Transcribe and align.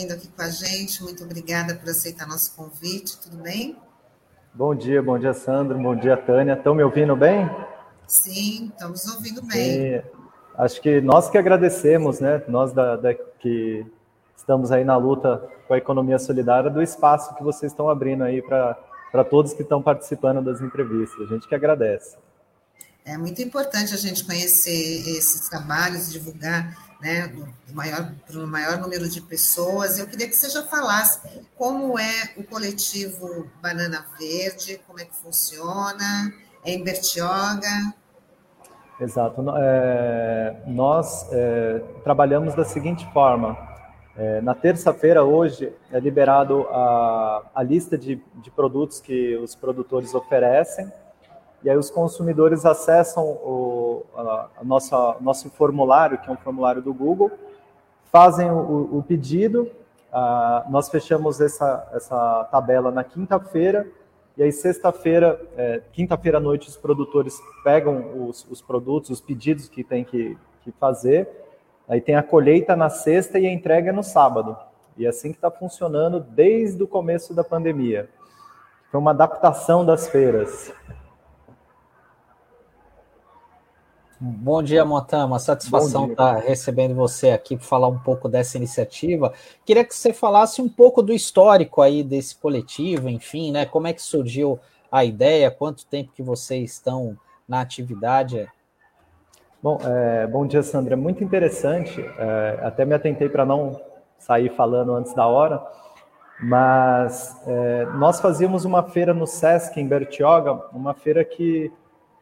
Bem-vindo 0.00 0.14
aqui 0.14 0.28
com 0.28 0.42
a 0.42 0.48
gente. 0.48 1.02
Muito 1.02 1.24
obrigada 1.24 1.74
por 1.74 1.90
aceitar 1.90 2.26
nosso 2.26 2.56
convite. 2.56 3.20
Tudo 3.20 3.36
bem? 3.36 3.76
Bom 4.54 4.74
dia, 4.74 5.02
bom 5.02 5.18
dia, 5.18 5.34
Sandro. 5.34 5.76
Bom 5.76 5.94
dia, 5.94 6.16
Tânia. 6.16 6.54
Estão 6.54 6.74
me 6.74 6.82
ouvindo 6.82 7.14
bem? 7.14 7.50
Sim, 8.06 8.70
estamos 8.72 9.06
ouvindo 9.14 9.42
bem. 9.42 9.96
E 9.96 10.02
acho 10.56 10.80
que 10.80 11.02
nós 11.02 11.28
que 11.28 11.36
agradecemos, 11.36 12.18
né? 12.18 12.42
Nós 12.48 12.72
da, 12.72 12.96
da, 12.96 13.12
que 13.12 13.84
estamos 14.34 14.72
aí 14.72 14.84
na 14.84 14.96
luta 14.96 15.46
com 15.68 15.74
a 15.74 15.78
economia 15.78 16.18
solidária, 16.18 16.70
do 16.70 16.80
espaço 16.80 17.34
que 17.34 17.42
vocês 17.42 17.70
estão 17.70 17.90
abrindo 17.90 18.24
aí 18.24 18.40
para 18.40 19.24
todos 19.28 19.52
que 19.52 19.60
estão 19.60 19.82
participando 19.82 20.42
das 20.42 20.62
entrevistas. 20.62 21.20
A 21.30 21.34
gente 21.34 21.46
que 21.46 21.54
agradece. 21.54 22.16
É 23.04 23.18
muito 23.18 23.42
importante 23.42 23.92
a 23.92 23.98
gente 23.98 24.24
conhecer 24.24 24.70
esses 25.10 25.46
trabalhos, 25.50 26.10
divulgar 26.10 26.89
né, 27.00 27.28
para 27.28 27.74
maior, 27.74 28.12
o 28.34 28.46
maior 28.46 28.78
número 28.78 29.08
de 29.08 29.20
pessoas. 29.20 29.98
Eu 29.98 30.06
queria 30.06 30.28
que 30.28 30.36
você 30.36 30.50
já 30.50 30.62
falasse 30.64 31.20
como 31.56 31.98
é 31.98 32.32
o 32.36 32.44
coletivo 32.44 33.46
Banana 33.60 34.04
Verde, 34.18 34.80
como 34.86 35.00
é 35.00 35.04
que 35.04 35.14
funciona, 35.14 36.32
é 36.64 36.72
em 36.72 36.84
Bertioga. 36.84 37.94
Exato. 39.00 39.42
É, 39.56 40.56
nós 40.66 41.26
é, 41.32 41.82
trabalhamos 42.04 42.54
da 42.54 42.64
seguinte 42.64 43.10
forma. 43.12 43.56
É, 44.16 44.40
na 44.42 44.54
terça-feira, 44.54 45.24
hoje, 45.24 45.72
é 45.90 45.98
liberado 45.98 46.66
a, 46.70 47.42
a 47.54 47.62
lista 47.62 47.96
de, 47.96 48.22
de 48.34 48.50
produtos 48.50 49.00
que 49.00 49.36
os 49.36 49.54
produtores 49.54 50.14
oferecem 50.14 50.92
e 51.62 51.70
aí 51.70 51.76
os 51.76 51.90
consumidores 51.90 52.64
acessam 52.64 53.24
o 53.24 53.70
a, 54.16 54.48
nossa, 54.62 55.16
nosso 55.20 55.50
formulário, 55.50 56.18
que 56.18 56.28
é 56.28 56.32
um 56.32 56.36
formulário 56.36 56.82
do 56.82 56.92
Google, 56.92 57.30
fazem 58.10 58.50
o, 58.50 58.98
o 58.98 59.04
pedido, 59.06 59.70
nós 60.68 60.88
fechamos 60.88 61.40
essa, 61.40 61.88
essa 61.92 62.44
tabela 62.50 62.90
na 62.90 63.04
quinta-feira, 63.04 63.86
e 64.36 64.42
aí 64.42 64.52
sexta-feira, 64.52 65.40
é, 65.56 65.82
quinta-feira 65.92 66.38
à 66.38 66.40
noite, 66.40 66.68
os 66.68 66.76
produtores 66.76 67.38
pegam 67.62 68.26
os, 68.26 68.46
os 68.50 68.62
produtos, 68.62 69.10
os 69.10 69.20
pedidos 69.20 69.68
que 69.68 69.84
tem 69.84 70.04
que, 70.04 70.36
que 70.62 70.72
fazer, 70.72 71.28
aí 71.88 72.00
tem 72.00 72.16
a 72.16 72.22
colheita 72.22 72.74
na 72.74 72.88
sexta 72.88 73.38
e 73.38 73.46
a 73.46 73.52
entrega 73.52 73.92
no 73.92 74.02
sábado. 74.02 74.56
E 74.96 75.06
é 75.06 75.08
assim 75.08 75.30
que 75.30 75.38
está 75.38 75.50
funcionando 75.50 76.20
desde 76.20 76.82
o 76.82 76.88
começo 76.88 77.34
da 77.34 77.44
pandemia. 77.44 78.08
Foi 78.90 78.98
uma 78.98 79.12
adaptação 79.12 79.84
das 79.84 80.08
feiras. 80.08 80.72
Bom 84.22 84.62
dia, 84.62 84.84
Motan. 84.84 85.24
Uma 85.24 85.38
satisfação 85.38 86.10
estar 86.10 86.36
recebendo 86.36 86.94
você 86.94 87.30
aqui 87.30 87.56
para 87.56 87.64
falar 87.64 87.88
um 87.88 87.98
pouco 87.98 88.28
dessa 88.28 88.58
iniciativa. 88.58 89.32
Queria 89.64 89.82
que 89.82 89.94
você 89.94 90.12
falasse 90.12 90.60
um 90.60 90.68
pouco 90.68 91.02
do 91.02 91.10
histórico 91.10 91.80
aí 91.80 92.02
desse 92.04 92.36
coletivo, 92.36 93.08
enfim, 93.08 93.50
né? 93.50 93.64
Como 93.64 93.86
é 93.86 93.94
que 93.94 94.02
surgiu 94.02 94.60
a 94.92 95.06
ideia? 95.06 95.50
Quanto 95.50 95.86
tempo 95.86 96.12
que 96.12 96.22
vocês 96.22 96.72
estão 96.72 97.16
na 97.48 97.62
atividade? 97.62 98.46
Bom, 99.62 99.78
é, 99.82 100.26
bom 100.26 100.46
dia, 100.46 100.62
Sandra. 100.62 100.98
Muito 100.98 101.24
interessante. 101.24 101.98
É, 102.18 102.60
até 102.62 102.84
me 102.84 102.92
atentei 102.92 103.30
para 103.30 103.46
não 103.46 103.80
sair 104.18 104.54
falando 104.54 104.92
antes 104.92 105.14
da 105.14 105.26
hora, 105.26 105.66
mas 106.42 107.40
é, 107.46 107.86
nós 107.94 108.20
fazíamos 108.20 108.66
uma 108.66 108.82
feira 108.82 109.14
no 109.14 109.26
Sesc 109.26 109.80
em 109.80 109.88
Bertioga, 109.88 110.52
uma 110.74 110.92
feira 110.92 111.24
que 111.24 111.72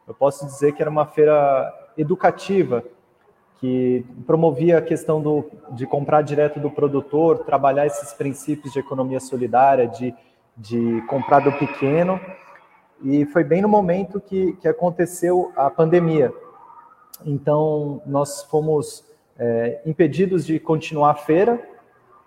eu 0.07 0.15
posso 0.15 0.47
dizer 0.47 0.73
que 0.75 0.81
era 0.81 0.91
uma 0.91 1.05
feira 1.05 1.78
educativa, 1.99 2.85
que 3.61 4.07
promovia 4.27 4.79
a 4.79 4.83
questão 4.83 5.21
do, 5.21 5.45
de 5.73 5.85
comprar 5.85 6.23
direto 6.23 6.61
do 6.61 6.71
produtor, 6.71 7.41
trabalhar 7.41 7.87
esses 7.87 8.13
princípios 8.13 8.73
de 8.73 8.79
economia 8.79 9.19
solidária, 9.19 9.89
de, 9.89 10.15
de 10.57 11.03
comprar 11.09 11.41
do 11.41 11.53
pequeno. 11.53 12.21
E 13.03 13.27
foi 13.27 13.43
bem 13.43 13.61
no 13.61 13.69
momento 13.69 14.21
que, 14.21 14.53
que 14.55 14.69
aconteceu 14.69 15.53
a 15.57 15.69
pandemia. 15.69 16.33
Então, 17.27 18.01
nós 18.07 18.45
fomos 18.45 19.05
é, 19.37 19.81
impedidos 19.85 20.47
de 20.47 20.61
continuar 20.61 21.11
a 21.11 21.15
feira, 21.15 21.61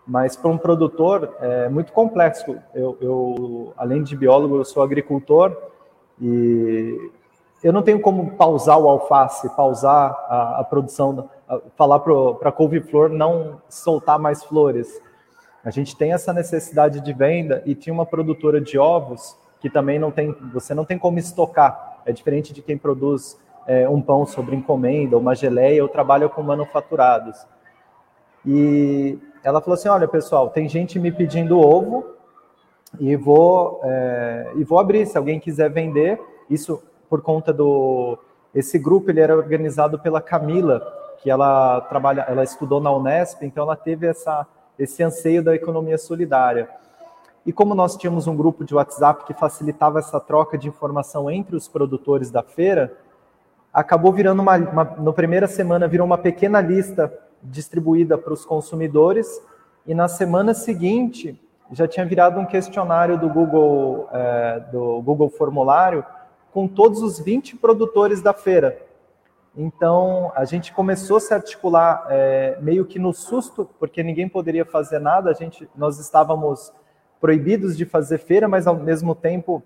mas 0.05 0.35
para 0.35 0.51
um 0.51 0.57
produtor 0.57 1.33
é 1.39 1.69
muito 1.69 1.93
complexo. 1.93 2.57
Eu, 2.73 2.97
eu, 2.99 3.73
além 3.77 4.03
de 4.03 4.17
biólogo, 4.17 4.57
eu 4.57 4.65
sou 4.65 4.83
agricultor 4.83 5.55
e 6.21 7.11
eu 7.63 7.72
não 7.72 7.81
tenho 7.81 7.99
como 7.99 8.31
pausar 8.31 8.79
o 8.79 8.89
alface, 8.89 9.49
pausar 9.55 10.11
a, 10.27 10.59
a 10.59 10.63
produção, 10.63 11.29
a, 11.47 11.59
falar 11.75 11.99
para 11.99 12.49
a 12.49 12.51
couve-flor 12.51 13.09
não 13.09 13.61
soltar 13.69 14.17
mais 14.17 14.44
flores. 14.44 15.01
A 15.63 15.69
gente 15.69 15.95
tem 15.95 16.11
essa 16.11 16.33
necessidade 16.33 17.00
de 17.01 17.13
venda 17.13 17.61
e 17.66 17.75
tinha 17.75 17.94
uma 17.94 18.05
produtora 18.05 18.59
de 18.59 18.79
ovos 18.79 19.38
que 19.59 19.69
também 19.69 20.00
não 20.00 20.09
tem, 20.09 20.35
você 20.51 20.73
não 20.73 20.83
tem 20.83 20.97
como 20.97 21.19
estocar. 21.19 22.01
É 22.03 22.11
diferente 22.11 22.51
de 22.51 22.63
quem 22.63 22.77
produz 22.77 23.38
é, 23.67 23.88
um 23.88 24.01
pão 24.01 24.25
sobre 24.25 24.55
encomenda, 24.55 25.17
uma 25.17 25.35
geleia, 25.35 25.77
eu 25.77 25.88
trabalho 25.88 26.29
com 26.31 26.41
manufaturados. 26.41 27.45
E 28.44 29.19
ela 29.44 29.61
falou 29.61 29.75
assim, 29.75 29.88
olha 29.88 30.07
pessoal, 30.07 30.50
tem 30.50 30.67
gente 30.67 30.97
me 30.97 31.11
pedindo 31.11 31.59
ovo 31.59 32.05
e 33.00 33.16
vou, 33.16 33.79
é, 33.83 34.51
e 34.55 34.63
vou 34.63 34.79
abrir, 34.79 35.05
se 35.05 35.16
alguém 35.16 35.39
quiser 35.39 35.69
vender, 35.69 36.19
isso 36.50 36.81
por 37.11 37.22
conta 37.22 37.51
do 37.51 38.17
esse 38.55 38.79
grupo 38.79 39.11
ele 39.11 39.19
era 39.19 39.35
organizado 39.35 39.99
pela 39.99 40.22
Camila, 40.22 40.81
que 41.22 41.29
ela 41.29 41.81
trabalha, 41.81 42.22
ela 42.22 42.41
estudou 42.41 42.79
na 42.79 42.89
Unesp, 42.89 43.44
então 43.44 43.66
ela 43.66 43.75
teve 43.75 44.07
essa 44.07 44.47
esse 44.79 45.03
anseio 45.03 45.44
da 45.44 45.53
economia 45.53 45.97
solidária. 45.97 46.69
E 47.45 47.51
como 47.51 47.75
nós 47.75 47.97
tínhamos 47.97 48.27
um 48.27 48.35
grupo 48.35 48.63
de 48.63 48.73
WhatsApp 48.73 49.25
que 49.25 49.33
facilitava 49.33 50.00
essa 50.00 50.19
troca 50.19 50.57
de 50.57 50.69
informação 50.69 51.29
entre 51.29 51.55
os 51.55 51.67
produtores 51.67 52.31
da 52.31 52.41
feira, 52.41 52.94
acabou 53.73 54.13
virando 54.13 54.41
uma, 54.41 54.55
uma 54.55 54.83
na 54.83 55.13
primeira 55.13 55.47
semana 55.47 55.89
virou 55.89 56.07
uma 56.07 56.17
pequena 56.17 56.61
lista 56.61 57.13
distribuída 57.44 58.17
para 58.17 58.31
os 58.31 58.45
consumidores 58.45 59.27
e 59.85 59.94
na 59.94 60.07
semana 60.07 60.53
seguinte 60.53 61.39
já 61.73 61.88
tinha 61.88 62.05
virado 62.05 62.39
um 62.39 62.45
questionário 62.45 63.17
do 63.17 63.27
Google 63.27 64.07
é, 64.13 64.61
do 64.71 65.01
Google 65.01 65.29
Formulário 65.29 66.05
com 66.51 66.67
todos 66.67 67.01
os 67.01 67.19
20 67.19 67.56
produtores 67.57 68.22
da 68.22 68.34
feira. 68.34 68.78
Então, 69.56 70.31
a 70.35 70.45
gente 70.45 70.72
começou 70.72 71.17
a 71.17 71.19
se 71.19 71.34
articular 71.34 72.06
é, 72.09 72.57
meio 72.62 72.85
que 72.85 72.97
no 72.97 73.13
susto, 73.13 73.69
porque 73.79 74.01
ninguém 74.01 74.29
poderia 74.29 74.63
fazer 74.63 75.00
nada, 75.00 75.29
a 75.29 75.34
gente, 75.34 75.69
nós 75.75 76.00
estávamos 76.00 76.72
proibidos 77.19 77.78
de 77.78 77.85
fazer 77.85 78.17
feira, 78.17 78.47
mas 78.47 78.66
ao 78.66 78.75
mesmo 78.75 79.13
tempo 79.13 79.62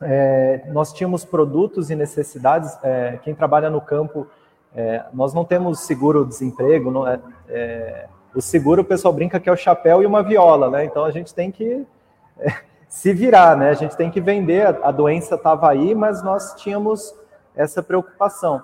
é, 0.00 0.64
nós 0.68 0.92
tínhamos 0.92 1.24
produtos 1.24 1.90
e 1.90 1.94
necessidades. 1.94 2.76
É, 2.82 3.18
quem 3.22 3.34
trabalha 3.34 3.70
no 3.70 3.80
campo, 3.80 4.26
é, 4.74 5.04
nós 5.12 5.32
não 5.32 5.44
temos 5.44 5.80
seguro-desemprego, 5.80 7.06
é, 7.06 7.20
é, 7.48 8.08
o 8.34 8.40
seguro 8.40 8.82
o 8.82 8.84
pessoal 8.84 9.14
brinca 9.14 9.40
que 9.40 9.48
é 9.48 9.52
o 9.52 9.56
chapéu 9.56 10.02
e 10.02 10.06
uma 10.06 10.22
viola, 10.22 10.70
né? 10.70 10.84
Então 10.84 11.04
a 11.04 11.10
gente 11.10 11.34
tem 11.34 11.50
que 11.50 11.86
se 12.96 13.12
virar, 13.12 13.58
né? 13.58 13.68
A 13.68 13.74
gente 13.74 13.94
tem 13.94 14.10
que 14.10 14.22
vender, 14.22 14.66
a 14.82 14.90
doença 14.90 15.34
estava 15.34 15.68
aí, 15.68 15.94
mas 15.94 16.22
nós 16.22 16.54
tínhamos 16.54 17.14
essa 17.54 17.82
preocupação. 17.82 18.62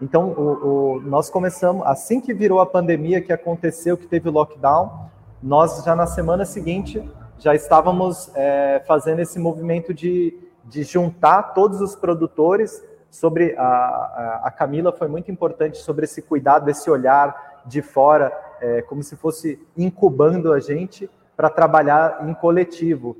Então, 0.00 0.30
o, 0.30 0.96
o, 0.96 1.00
nós 1.02 1.28
começamos, 1.28 1.86
assim 1.86 2.18
que 2.18 2.32
virou 2.32 2.60
a 2.60 2.66
pandemia, 2.66 3.20
que 3.20 3.30
aconteceu, 3.30 3.94
que 3.98 4.06
teve 4.06 4.26
o 4.26 4.32
lockdown, 4.32 5.10
nós 5.42 5.84
já 5.84 5.94
na 5.94 6.06
semana 6.06 6.46
seguinte 6.46 7.06
já 7.38 7.54
estávamos 7.54 8.30
é, 8.34 8.82
fazendo 8.86 9.20
esse 9.20 9.38
movimento 9.38 9.92
de, 9.92 10.34
de 10.64 10.82
juntar 10.82 11.52
todos 11.52 11.82
os 11.82 11.94
produtores 11.94 12.82
sobre 13.10 13.54
a, 13.58 13.64
a, 13.64 14.40
a, 14.44 14.50
Camila 14.50 14.92
foi 14.92 15.08
muito 15.08 15.30
importante 15.30 15.76
sobre 15.76 16.06
esse 16.06 16.22
cuidado, 16.22 16.70
esse 16.70 16.88
olhar 16.90 17.60
de 17.66 17.82
fora, 17.82 18.32
é, 18.62 18.80
como 18.80 19.02
se 19.02 19.14
fosse 19.14 19.60
incubando 19.76 20.54
a 20.54 20.58
gente 20.58 21.10
para 21.36 21.50
trabalhar 21.50 22.26
em 22.26 22.32
coletivo. 22.32 23.14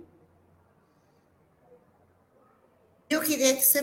Eu 3.09 3.21
queria 3.21 3.55
que 3.55 3.63
você 3.63 3.83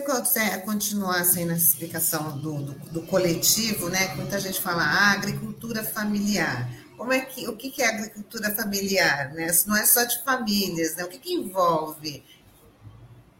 continuasse 0.64 1.44
na 1.44 1.54
explicação 1.54 2.36
do, 2.38 2.62
do, 2.62 2.72
do, 2.90 3.02
coletivo, 3.02 3.88
né? 3.88 4.14
Muita 4.16 4.38
gente 4.40 4.60
fala 4.60 4.82
ah, 4.82 5.12
agricultura 5.12 5.82
familiar. 5.84 6.68
Como 6.96 7.12
é 7.12 7.20
que, 7.20 7.48
o 7.48 7.56
que 7.56 7.80
é 7.80 7.88
agricultura 7.88 8.50
familiar? 8.50 9.32
Né? 9.32 9.46
Não 9.66 9.76
é 9.76 9.84
só 9.84 10.04
de 10.04 10.22
famílias, 10.22 10.96
né? 10.96 11.04
O 11.04 11.08
que, 11.08 11.18
que 11.18 11.32
envolve? 11.32 12.24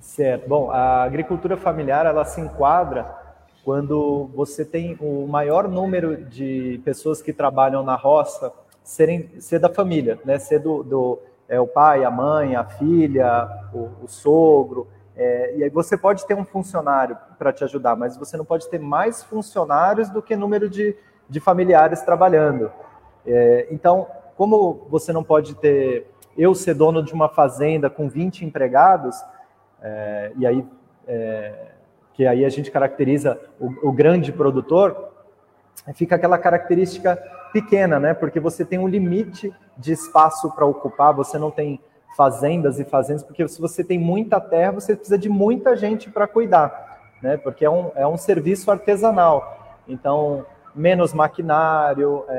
Certo. 0.00 0.49
Bom, 0.49 0.70
a 0.70 1.02
agricultura 1.02 1.56
familiar 1.56 2.06
ela 2.06 2.25
se 2.25 2.40
enquadra 2.40 3.05
quando 3.64 4.31
você 4.34 4.64
tem 4.64 4.96
o 5.00 5.26
maior 5.26 5.69
número 5.69 6.25
de 6.25 6.81
pessoas 6.84 7.20
que 7.20 7.32
trabalham 7.32 7.82
na 7.82 7.96
roça 7.96 8.52
serem 8.84 9.31
ser 9.40 9.58
da 9.58 9.69
família, 9.69 10.19
né? 10.25 10.38
Ser 10.38 10.61
do, 10.61 10.82
do 10.82 11.19
é, 11.49 11.61
o 11.61 11.67
pai, 11.67 12.05
a 12.05 12.11
mãe, 12.11 12.55
a 12.55 12.64
filha, 12.64 13.49
o, 13.75 14.05
o 14.05 14.08
sogro. 14.08 14.87
É, 15.17 15.56
e 15.56 15.64
aí 15.64 15.70
você 15.70 15.97
pode 15.97 16.26
ter 16.26 16.35
um 16.35 16.44
funcionário 16.44 17.17
para 17.38 17.53
te 17.53 17.64
ajudar, 17.64 17.97
mas 17.97 18.17
você 18.17 18.37
não 18.37 18.44
pode 18.44 18.69
ter 18.69 18.79
mais 18.79 19.23
funcionários 19.23 20.09
do 20.09 20.23
que 20.23 20.35
número 20.35 20.69
de, 20.69 20.97
de 21.29 21.41
familiares 21.41 22.00
trabalhando. 22.03 22.73
É, 23.26 23.67
então, 23.70 24.06
como 24.37 24.87
você 24.88 25.12
não 25.12 25.23
pode 25.23 25.55
ter 25.56 26.11
eu 26.37 26.55
ser 26.55 26.75
dono 26.75 27.03
de 27.03 27.12
uma 27.12 27.29
fazenda 27.29 27.91
com 27.91 28.09
20 28.09 28.44
empregados, 28.44 29.17
é, 29.82 30.32
e 30.37 30.47
aí 30.47 30.67
é, 31.06 31.73
que 32.15 32.26
aí 32.26 32.44
a 32.44 32.49
gente 32.49 32.70
caracteriza 32.70 33.38
o, 33.61 33.88
o 33.88 33.93
grande 33.93 34.32
produtor, 34.32 35.12
fica 35.94 36.17
aquela 36.17 36.38
característica 36.38 37.17
pequena, 37.53 37.99
né? 37.99 38.15
Porque 38.15 38.41
você 38.41 38.65
tem 38.65 38.79
um 38.79 38.88
limite 38.88 39.53
de 39.76 39.93
espaço 39.93 40.50
para 40.53 40.65
ocupar, 40.65 41.15
você 41.15 41.38
não 41.38 41.50
tem 41.50 41.81
fazendas 42.17 42.79
e 42.79 42.85
fazendas, 42.85 43.23
porque 43.23 43.47
se 43.49 43.61
você 43.61 43.82
tem 43.82 43.99
muita 43.99 44.41
terra, 44.41 44.73
você 44.73 44.94
precisa 44.94 45.19
de 45.19 45.29
muita 45.29 45.76
gente 45.76 46.11
para 46.11 46.26
cuidar, 46.26 47.00
né? 47.23 47.37
Porque 47.37 47.64
é 47.64 47.70
um, 47.70 47.91
é 47.94 48.06
um 48.06 48.17
serviço 48.17 48.70
artesanal. 48.70 49.81
Então, 49.88 50.44
menos 50.75 51.12
maquinário, 51.12 52.25
é, 52.29 52.35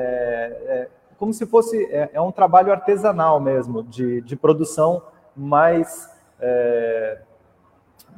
é 0.66 0.88
como 1.18 1.32
se 1.32 1.46
fosse 1.46 1.84
é, 1.86 2.10
é, 2.12 2.20
um 2.20 2.32
trabalho 2.32 2.72
artesanal 2.72 3.40
mesmo, 3.40 3.82
de, 3.82 4.20
de 4.20 4.36
produção 4.36 5.02
mais 5.36 6.10
é, 6.40 7.18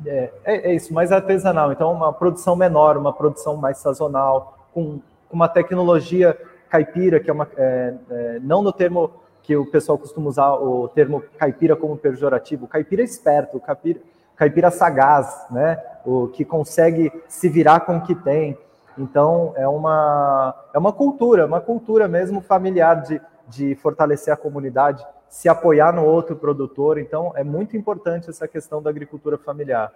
é, 0.05 0.31
é, 0.44 0.75
isso, 0.75 0.93
mais 0.93 1.12
artesanal. 1.12 1.73
Então, 1.73 1.93
uma 1.93 2.12
produção 2.12 2.56
menor, 2.56 2.97
uma 2.97 3.12
produção 3.12 3.56
mais 3.56 3.79
sazonal, 3.79 4.59
com, 4.73 5.00
com 5.29 5.37
uma 5.37 5.49
tecnologia 5.49 6.37
caipira, 6.69 7.20
que 7.20 7.31
é 7.31 7.32
uma 7.32 7.49
é, 7.56 7.94
é, 8.11 8.38
não 8.43 8.62
no 8.62 8.73
termo 8.73 9.12
que 9.47 9.57
o 9.57 9.65
pessoal 9.65 9.97
costuma 9.97 10.29
usar 10.29 10.55
o 10.55 10.89
termo 10.89 11.23
caipira 11.39 11.77
como 11.77 11.97
pejorativo, 11.97 12.67
caipira 12.67 13.01
esperto, 13.01 13.61
caipira, 13.61 14.01
caipira 14.35 14.71
sagaz, 14.73 15.47
né? 15.53 15.81
O 16.05 16.27
que 16.27 16.45
consegue 16.45 17.13
se 17.29 17.49
virar 17.49 17.81
com 17.81 17.99
o 17.99 18.03
que 18.03 18.15
tem. 18.17 18.59
Então, 18.99 19.53
é 19.57 19.69
uma, 19.69 20.53
é 20.75 20.79
uma 20.79 20.93
cultura, 20.93 21.47
uma 21.47 21.61
cultura 21.61 22.09
mesmo 22.09 22.41
familiar 22.41 23.03
de, 23.03 23.21
de 23.47 23.77
fortalecer 23.77 24.35
a 24.35 24.37
comunidade, 24.37 25.07
se 25.29 25.49
apoiar 25.49 25.93
no 25.93 26.05
outro 26.05 26.35
produtor. 26.35 26.99
Então, 26.99 27.33
é 27.37 27.45
muito 27.45 27.77
importante 27.77 28.29
essa 28.29 28.49
questão 28.49 28.83
da 28.83 28.91
agricultura 28.91 29.39
familiar. 29.39 29.93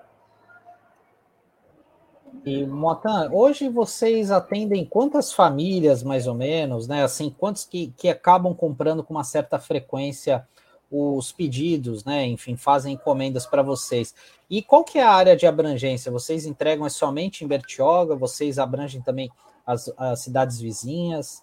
E 2.45 2.65
Motan, 2.65 3.31
hoje 3.33 3.69
vocês 3.69 4.31
atendem 4.31 4.85
quantas 4.85 5.33
famílias, 5.33 6.03
mais 6.03 6.27
ou 6.27 6.35
menos, 6.35 6.89
né? 6.89 7.05
Assim, 7.05 7.35
quantos 7.37 7.65
que, 7.65 7.93
que 7.97 8.09
acabam 8.09 8.55
comprando 8.55 9.05
com 9.05 9.15
uma 9.15 9.25
certa 9.25 9.59
frequência 9.59 10.47
os 10.91 11.31
pedidos, 11.31 12.05
né? 12.05 12.27
Enfim, 12.27 12.57
fazem 12.57 12.95
encomendas 12.95 13.47
para 13.47 13.63
vocês. 13.63 14.15
E 14.49 14.61
qual 14.61 14.83
que 14.83 14.99
é 14.99 15.03
a 15.03 15.11
área 15.11 15.37
de 15.37 15.47
abrangência? 15.47 16.11
Vocês 16.11 16.47
entregam 16.47 16.85
é 16.85 16.91
somente 16.91 17.45
em 17.45 17.47
Bertioga? 17.47 18.17
Vocês 18.17 18.59
abrangem 18.59 19.01
também 19.01 19.31
as, 19.65 19.93
as 19.97 20.21
cidades 20.21 20.61
vizinhas? 20.61 21.43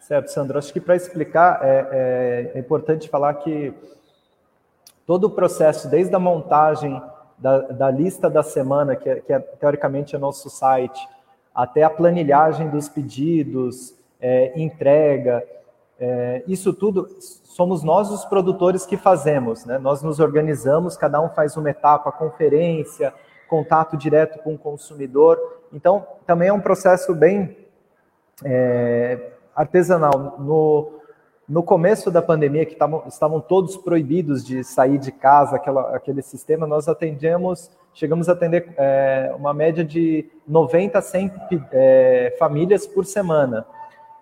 Certo, 0.00 0.28
Sandro. 0.28 0.58
Acho 0.58 0.72
que 0.72 0.80
para 0.80 0.96
explicar 0.96 1.60
é, 1.62 1.68
é, 2.52 2.52
é, 2.56 2.58
importante 2.58 3.08
falar 3.08 3.34
que 3.34 3.72
todo 5.06 5.24
o 5.24 5.30
processo, 5.30 5.88
desde 5.88 6.14
a 6.14 6.18
montagem 6.18 7.00
da, 7.44 7.58
da 7.58 7.90
lista 7.90 8.30
da 8.30 8.42
semana, 8.42 8.96
que, 8.96 9.06
é, 9.06 9.20
que 9.20 9.30
é, 9.30 9.38
teoricamente 9.38 10.16
é 10.16 10.18
nosso 10.18 10.48
site, 10.48 11.06
até 11.54 11.82
a 11.82 11.90
planilhagem 11.90 12.70
dos 12.70 12.88
pedidos, 12.88 13.94
é, 14.18 14.58
entrega, 14.58 15.44
é, 16.00 16.42
isso 16.48 16.72
tudo 16.72 17.06
somos 17.20 17.84
nós 17.84 18.10
os 18.10 18.24
produtores 18.24 18.86
que 18.86 18.96
fazemos, 18.96 19.66
né? 19.66 19.76
Nós 19.76 20.02
nos 20.02 20.20
organizamos, 20.20 20.96
cada 20.96 21.20
um 21.20 21.28
faz 21.28 21.54
uma 21.58 21.68
etapa, 21.68 22.10
conferência, 22.10 23.12
contato 23.46 23.94
direto 23.94 24.42
com 24.42 24.54
o 24.54 24.58
consumidor. 24.58 25.38
Então, 25.70 26.06
também 26.26 26.48
é 26.48 26.52
um 26.52 26.62
processo 26.62 27.14
bem 27.14 27.58
é, 28.42 29.32
artesanal. 29.54 30.38
No, 30.38 30.98
no 31.48 31.62
começo 31.62 32.10
da 32.10 32.22
pandemia, 32.22 32.64
que 32.64 32.74
tavam, 32.74 33.04
estavam 33.06 33.40
todos 33.40 33.76
proibidos 33.76 34.44
de 34.44 34.64
sair 34.64 34.98
de 34.98 35.12
casa, 35.12 35.56
aquela, 35.56 35.94
aquele 35.94 36.22
sistema, 36.22 36.66
nós 36.66 36.88
atendemos, 36.88 37.70
chegamos 37.92 38.28
a 38.28 38.32
atender 38.32 38.72
é, 38.78 39.32
uma 39.36 39.52
média 39.52 39.84
de 39.84 40.26
90 40.48 40.98
a 40.98 41.02
100 41.02 41.32
é, 41.70 42.36
famílias 42.38 42.86
por 42.86 43.04
semana. 43.04 43.66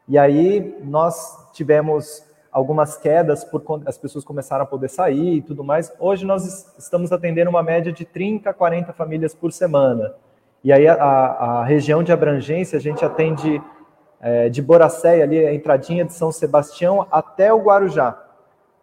E 0.08 0.18
aí 0.18 0.76
nós 0.82 1.48
tivemos 1.52 2.24
algumas 2.50 2.98
quedas 2.98 3.44
por 3.44 3.62
as 3.86 3.96
pessoas 3.96 4.24
começaram 4.24 4.64
a 4.64 4.66
poder 4.66 4.88
sair 4.88 5.36
e 5.36 5.42
tudo 5.42 5.64
mais. 5.64 5.92
Hoje 5.98 6.26
nós 6.26 6.74
estamos 6.76 7.12
atendendo 7.12 7.48
uma 7.48 7.62
média 7.62 7.92
de 7.92 8.04
30 8.04 8.50
a 8.50 8.52
40 8.52 8.92
famílias 8.92 9.34
por 9.34 9.52
semana. 9.52 10.12
E 10.62 10.72
aí 10.72 10.86
a, 10.86 10.94
a 10.94 11.64
região 11.64 12.02
de 12.02 12.12
abrangência 12.12 12.76
a 12.76 12.80
gente 12.80 13.04
atende 13.04 13.60
é, 14.22 14.48
de 14.48 14.62
Boracéia, 14.62 15.24
ali 15.24 15.44
a 15.44 15.52
entradinha 15.52 16.04
de 16.04 16.14
São 16.14 16.30
Sebastião 16.30 17.04
até 17.10 17.52
o 17.52 17.60
Guarujá. 17.60 18.16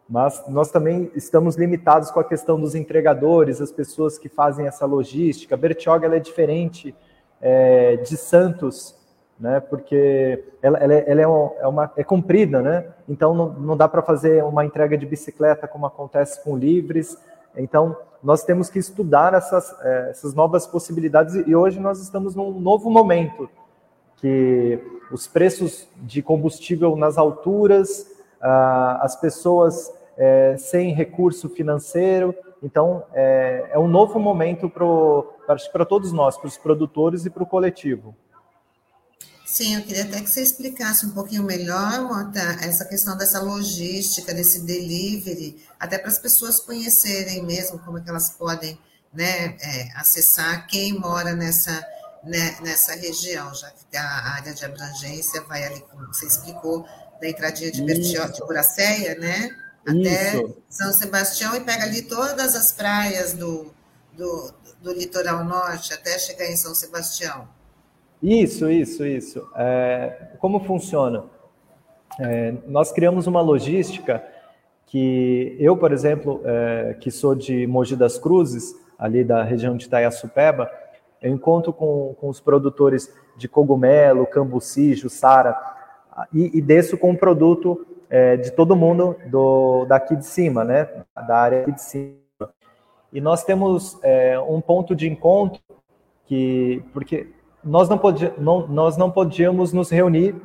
Mas 0.08 0.44
nós 0.50 0.70
também 0.70 1.10
estamos 1.16 1.56
limitados 1.56 2.12
com 2.12 2.20
a 2.20 2.24
questão 2.24 2.60
dos 2.60 2.76
entregadores, 2.76 3.62
as 3.62 3.72
pessoas 3.72 4.18
que 4.18 4.28
fazem 4.28 4.68
essa 4.68 4.86
logística. 4.86 5.56
Bertioga 5.56 6.14
é 6.14 6.20
diferente 6.20 6.94
é, 7.40 7.96
de 7.98 8.18
Santos, 8.18 8.96
né? 9.40 9.62
Porque 9.62 10.44
ela, 10.62 10.78
ela, 10.80 10.94
é, 10.94 11.04
ela 11.08 11.22
é, 11.22 11.28
uma, 11.28 11.52
é, 11.60 11.68
uma, 11.68 11.92
é 11.96 12.04
comprida, 12.04 12.62
né? 12.62 12.88
Então 13.08 13.34
não, 13.34 13.54
não 13.54 13.78
dá 13.78 13.88
para 13.88 14.02
fazer 14.02 14.44
uma 14.44 14.66
entrega 14.66 14.98
de 14.98 15.06
bicicleta 15.06 15.68
como 15.68 15.86
acontece 15.86 16.44
com 16.44 16.58
livres. 16.58 17.18
Então 17.56 17.96
nós 18.22 18.44
temos 18.44 18.70
que 18.70 18.80
estudar 18.80 19.34
essas, 19.34 19.74
é, 19.82 20.10
essas 20.10 20.34
novas 20.34 20.68
possibilidades 20.68 21.36
e 21.48 21.56
hoje 21.56 21.80
nós 21.80 22.02
estamos 22.02 22.36
num 22.36 22.60
novo 22.60 22.90
momento 22.90 23.50
que 24.20 24.80
os 25.12 25.28
preços 25.28 25.88
de 25.98 26.22
combustível 26.22 26.96
nas 26.96 27.18
alturas, 27.18 28.08
ah, 28.42 29.00
as 29.02 29.16
pessoas 29.20 29.92
é, 30.18 30.58
sem 30.58 30.94
recurso 30.94 31.50
financeiro. 31.50 32.36
Então, 32.62 33.04
é, 33.14 33.70
é 33.72 33.80
um 33.80 33.88
novo 33.88 34.20
momento 34.20 34.70
para 34.70 35.86
todos 35.86 36.12
nós, 36.12 36.38
para 36.38 36.48
os 36.48 36.58
produtores 36.58 37.26
e 37.26 37.30
para 37.30 37.42
o 37.42 37.46
coletivo. 37.46 38.14
Sim, 39.46 39.76
eu 39.76 39.82
queria 39.82 40.04
até 40.04 40.22
que 40.22 40.30
você 40.30 40.44
explicasse 40.44 41.08
um 41.08 41.10
pouquinho 41.10 41.42
melhor, 41.42 42.04
Mota, 42.04 42.40
essa 42.62 42.86
questão 42.86 43.18
dessa 43.18 43.42
logística, 43.42 44.32
desse 44.32 44.64
delivery, 44.64 45.58
até 45.80 45.98
para 45.98 46.10
as 46.10 46.20
pessoas 46.20 46.60
conhecerem 46.60 47.44
mesmo 47.44 47.80
como 47.80 47.98
é 47.98 48.02
que 48.02 48.10
elas 48.10 48.30
podem 48.32 48.78
né, 49.12 49.58
é, 49.60 49.90
acessar 49.96 50.68
quem 50.68 50.94
mora 51.00 51.34
nessa, 51.34 51.84
né, 52.24 52.58
nessa 52.62 52.94
região, 52.96 53.54
já 53.54 53.70
que 53.72 53.98
a 53.98 54.34
área 54.36 54.54
de 54.54 54.66
abrangência 54.66 55.42
vai 55.42 55.64
ali, 55.64 55.82
como 55.82 56.08
você 56.08 56.28
explicou, 56.28 56.86
da 57.22 57.30
entradinha 57.30 57.72
de, 57.72 57.82
Bertio, 57.84 58.32
de 58.32 58.40
Buracéia, 58.42 59.16
né? 59.16 59.50
Até 59.88 60.36
Isso. 60.36 60.58
São 60.70 60.92
Sebastião 60.92 61.56
e 61.56 61.62
pega 61.62 61.84
ali 61.84 62.02
todas 62.04 62.56
as 62.56 62.72
praias 62.72 63.34
do, 63.34 63.74
do, 64.14 64.54
do 64.82 64.94
litoral 64.94 65.44
norte 65.44 65.94
até 65.94 66.18
chegar 66.18 66.46
em 66.46 66.56
São 66.56 66.76
Sebastião. 66.76 67.48
Isso, 68.22 68.70
isso, 68.70 69.06
isso. 69.06 69.48
É, 69.56 70.34
como 70.40 70.60
funciona? 70.66 71.24
É, 72.20 72.54
nós 72.68 72.92
criamos 72.92 73.28
uma 73.28 73.42
logística 73.42 74.24
que 74.86 75.56
eu, 75.60 75.78
por 75.78 75.94
exemplo, 75.94 76.42
é, 76.44 76.98
que 77.00 77.10
sou 77.12 77.34
de 77.34 77.66
Mogi 77.68 77.96
das 77.96 78.18
Cruzes, 78.18 78.74
ali 78.98 79.24
da 79.24 79.44
região 79.44 79.78
de 79.78 79.86
Itaiaçupeba, 79.86 80.70
eu 81.22 81.32
encontro 81.32 81.74
com, 81.74 82.16
com 82.20 82.30
os 82.30 82.40
produtores 82.40 83.14
de 83.36 83.48
cogumelo, 83.48 84.26
cambuci, 84.26 84.94
jussara, 84.94 85.58
e, 86.34 86.58
e 86.58 86.62
desço 86.62 86.98
com 86.98 87.12
um 87.12 87.16
produto 87.16 87.86
é, 88.10 88.38
de 88.38 88.52
todo 88.52 88.76
mundo 88.76 89.16
do, 89.28 89.86
daqui 89.86 90.16
de 90.16 90.26
cima, 90.26 90.64
né, 90.64 90.90
da 91.28 91.38
área 91.38 91.62
aqui 91.62 91.72
de 91.72 91.82
cima. 91.82 92.20
E 93.12 93.22
nós 93.22 93.44
temos 93.44 93.98
é, 94.04 94.40
um 94.40 94.62
ponto 94.62 94.96
de 94.96 95.10
encontro 95.10 95.62
que, 96.26 96.84
porque 96.94 97.28
nós 97.64 97.90
não, 97.90 97.98
podia, 97.98 98.34
não, 98.38 98.68
nós 98.68 98.98
não 98.98 99.12
podíamos 99.12 99.74
nos 99.74 99.90
reunir, 99.90 100.36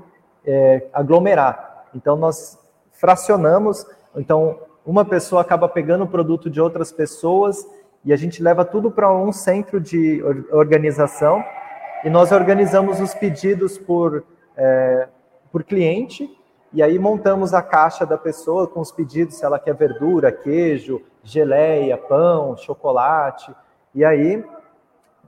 é, 0.45 0.87
aglomerar. 0.93 1.87
Então, 1.95 2.16
nós 2.16 2.59
fracionamos. 2.93 3.87
Então, 4.16 4.59
uma 4.85 5.04
pessoa 5.04 5.43
acaba 5.43 5.69
pegando 5.69 6.04
o 6.04 6.09
produto 6.09 6.50
de 6.50 6.61
outras 6.61 6.90
pessoas 6.90 7.66
e 8.04 8.12
a 8.12 8.16
gente 8.16 8.42
leva 8.42 8.64
tudo 8.64 8.90
para 8.90 9.12
um 9.12 9.32
centro 9.32 9.80
de 9.80 10.23
organização 10.52 11.42
e 12.04 12.11
nós 12.11 12.32
organizamos 12.32 13.00
os 13.00 13.14
pedidos 13.14 13.78
por, 13.78 14.25
é, 14.56 15.08
por 15.50 15.64
cliente 15.64 16.30
e 16.75 16.82
aí 16.82 16.99
montamos 16.99 17.54
a 17.54 17.62
caixa 17.62 18.04
da 18.04 18.18
pessoa 18.18 18.66
com 18.66 18.80
os 18.80 18.90
pedidos, 18.90 19.37
se 19.37 19.44
ela 19.44 19.61
quer 19.61 19.75
verdura, 19.75 20.32
queijo, 20.32 21.00
geleia, 21.23 21.96
pão, 21.96 22.56
chocolate. 22.56 23.54
E 23.94 24.04
aí 24.04 24.44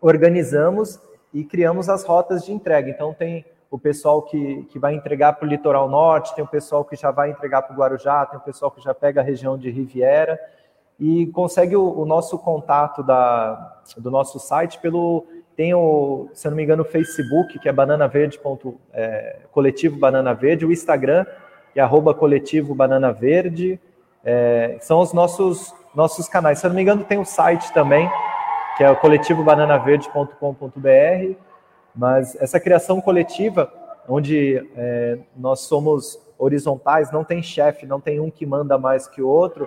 organizamos 0.01 1.01
e 1.33 1.45
criamos 1.45 1.89
as 1.89 2.03
rotas 2.03 2.45
de 2.45 2.53
entrega. 2.53 2.91
Então, 2.91 3.15
tem 3.15 3.45
o 3.71 3.79
pessoal 3.79 4.23
que, 4.23 4.65
que 4.65 4.79
vai 4.79 4.95
entregar 4.95 5.35
para 5.35 5.47
o 5.47 5.49
litoral 5.49 5.89
norte, 5.89 6.35
tem 6.35 6.43
o 6.43 6.49
pessoal 6.49 6.85
que 6.85 6.97
já 6.97 7.13
vai 7.13 7.31
entregar 7.31 7.63
para 7.63 7.75
o 7.75 7.79
Guarujá, 7.79 8.27
tem 8.27 8.39
o 8.39 8.43
pessoal 8.43 8.71
que 8.71 8.83
já 8.83 8.93
pega 8.93 9.21
a 9.21 9.25
região 9.25 9.57
de 9.57 9.71
Riviera 9.71 10.39
e 10.99 11.27
consegue 11.27 11.77
o, 11.77 12.01
o 12.01 12.07
nosso 12.07 12.39
contato 12.39 13.03
da, 13.03 13.81
do 13.97 14.11
nosso 14.11 14.39
site 14.39 14.79
pelo. 14.79 15.27
Tem 15.55 15.75
o, 15.75 16.31
se 16.35 16.47
eu 16.47 16.51
não 16.51 16.57
me 16.57 16.65
engano, 16.65 16.83
o 16.83 16.87
Facebook, 16.87 17.59
que 17.59 17.69
é 17.69 17.73
Banana 17.73 18.07
Verde, 18.07 18.39
ponto, 18.39 18.79
é, 18.93 19.39
coletivo 19.51 19.99
Banana 19.99 20.35
Verde, 20.35 20.67
o 20.67 20.73
Instagram, 20.73 21.25
e 21.75 21.81
arroba 21.81 22.13
coletivo 22.13 22.75
Banana 22.75 23.11
Verde. 23.11 23.81
É, 24.23 24.77
são 24.81 25.01
os 25.01 25.15
nossos, 25.15 25.75
nossos 25.95 26.29
canais. 26.29 26.59
Se 26.59 26.67
eu 26.67 26.69
não 26.69 26.75
me 26.75 26.83
engano, 26.83 27.05
tem 27.05 27.19
o 27.19 27.25
site 27.25 27.73
também, 27.73 28.11
que 28.77 28.85
é 28.85 28.91
o 28.91 28.97
coletivobananaverde.com.br. 28.97 31.37
Mas 31.95 32.37
essa 32.37 32.61
criação 32.61 33.01
coletiva, 33.01 33.73
onde 34.07 34.63
é, 34.77 35.19
nós 35.35 35.61
somos 35.61 36.21
horizontais, 36.39 37.11
não 37.11 37.25
tem 37.25 37.43
chefe, 37.43 37.87
não 37.87 37.99
tem 37.99 38.21
um 38.21 38.31
que 38.31 38.45
manda 38.45 38.77
mais 38.77 39.07
que 39.07 39.23
o 39.23 39.29
outro, 39.29 39.67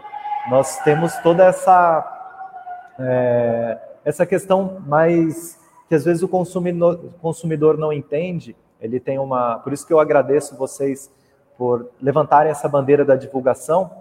nós 0.49 0.79
temos 0.79 1.15
toda 1.17 1.45
essa 1.45 2.15
é, 2.99 3.77
essa 4.03 4.25
questão 4.25 4.81
mais 4.85 5.59
que 5.87 5.95
às 5.95 6.03
vezes 6.05 6.23
o 6.23 6.27
consumidor, 6.27 6.99
consumidor 7.21 7.77
não 7.77 7.93
entende. 7.93 8.55
Ele 8.81 8.99
tem 8.99 9.19
uma, 9.19 9.59
por 9.59 9.73
isso 9.73 9.85
que 9.85 9.93
eu 9.93 9.99
agradeço 9.99 10.55
vocês 10.57 11.11
por 11.57 11.89
levantarem 12.01 12.51
essa 12.51 12.67
bandeira 12.67 13.03
da 13.03 13.15
divulgação, 13.15 13.91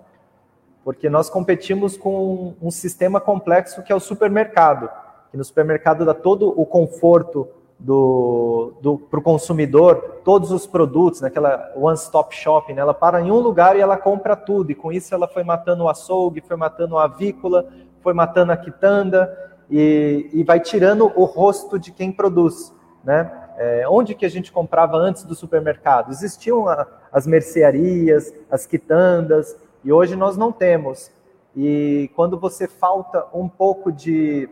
porque 0.84 1.10
nós 1.10 1.28
competimos 1.28 1.96
com 1.96 2.54
um 2.62 2.70
sistema 2.70 3.20
complexo 3.20 3.82
que 3.82 3.92
é 3.92 3.94
o 3.94 4.00
supermercado, 4.00 4.88
que 5.30 5.36
no 5.36 5.44
supermercado 5.44 6.04
dá 6.04 6.14
todo 6.14 6.48
o 6.58 6.64
conforto 6.64 7.48
do, 7.78 8.72
do 8.82 8.98
para 8.98 9.20
o 9.20 9.22
consumidor, 9.22 10.20
todos 10.24 10.50
os 10.50 10.66
produtos, 10.66 11.20
naquela 11.20 11.72
one-stop 11.76 12.34
shopping, 12.34 12.74
né? 12.74 12.80
ela 12.80 12.94
para 12.94 13.20
em 13.20 13.30
um 13.30 13.38
lugar 13.38 13.76
e 13.76 13.80
ela 13.80 13.96
compra 13.96 14.34
tudo, 14.34 14.72
e 14.72 14.74
com 14.74 14.90
isso 14.90 15.14
ela 15.14 15.28
foi 15.28 15.44
matando 15.44 15.84
o 15.84 15.88
açougue, 15.88 16.40
foi 16.40 16.56
matando 16.56 16.98
a 16.98 17.04
avícola, 17.04 17.68
foi 18.02 18.12
matando 18.12 18.52
a 18.52 18.56
quitanda, 18.56 19.32
e, 19.70 20.28
e 20.32 20.42
vai 20.42 20.58
tirando 20.58 21.12
o 21.14 21.24
rosto 21.24 21.78
de 21.78 21.92
quem 21.92 22.10
produz, 22.10 22.74
né? 23.04 23.44
É, 23.60 23.84
onde 23.88 24.14
que 24.14 24.24
a 24.24 24.30
gente 24.30 24.52
comprava 24.52 24.96
antes 24.96 25.24
do 25.24 25.34
supermercado? 25.34 26.10
Existiam 26.10 26.68
a, 26.68 26.86
as 27.12 27.26
mercearias, 27.26 28.32
as 28.50 28.66
quitandas, 28.66 29.56
e 29.84 29.92
hoje 29.92 30.14
nós 30.16 30.36
não 30.36 30.52
temos. 30.52 31.10
E 31.56 32.10
quando 32.14 32.38
você 32.38 32.68
falta 32.68 33.26
um 33.34 33.48
pouco 33.48 33.90
de 33.90 34.48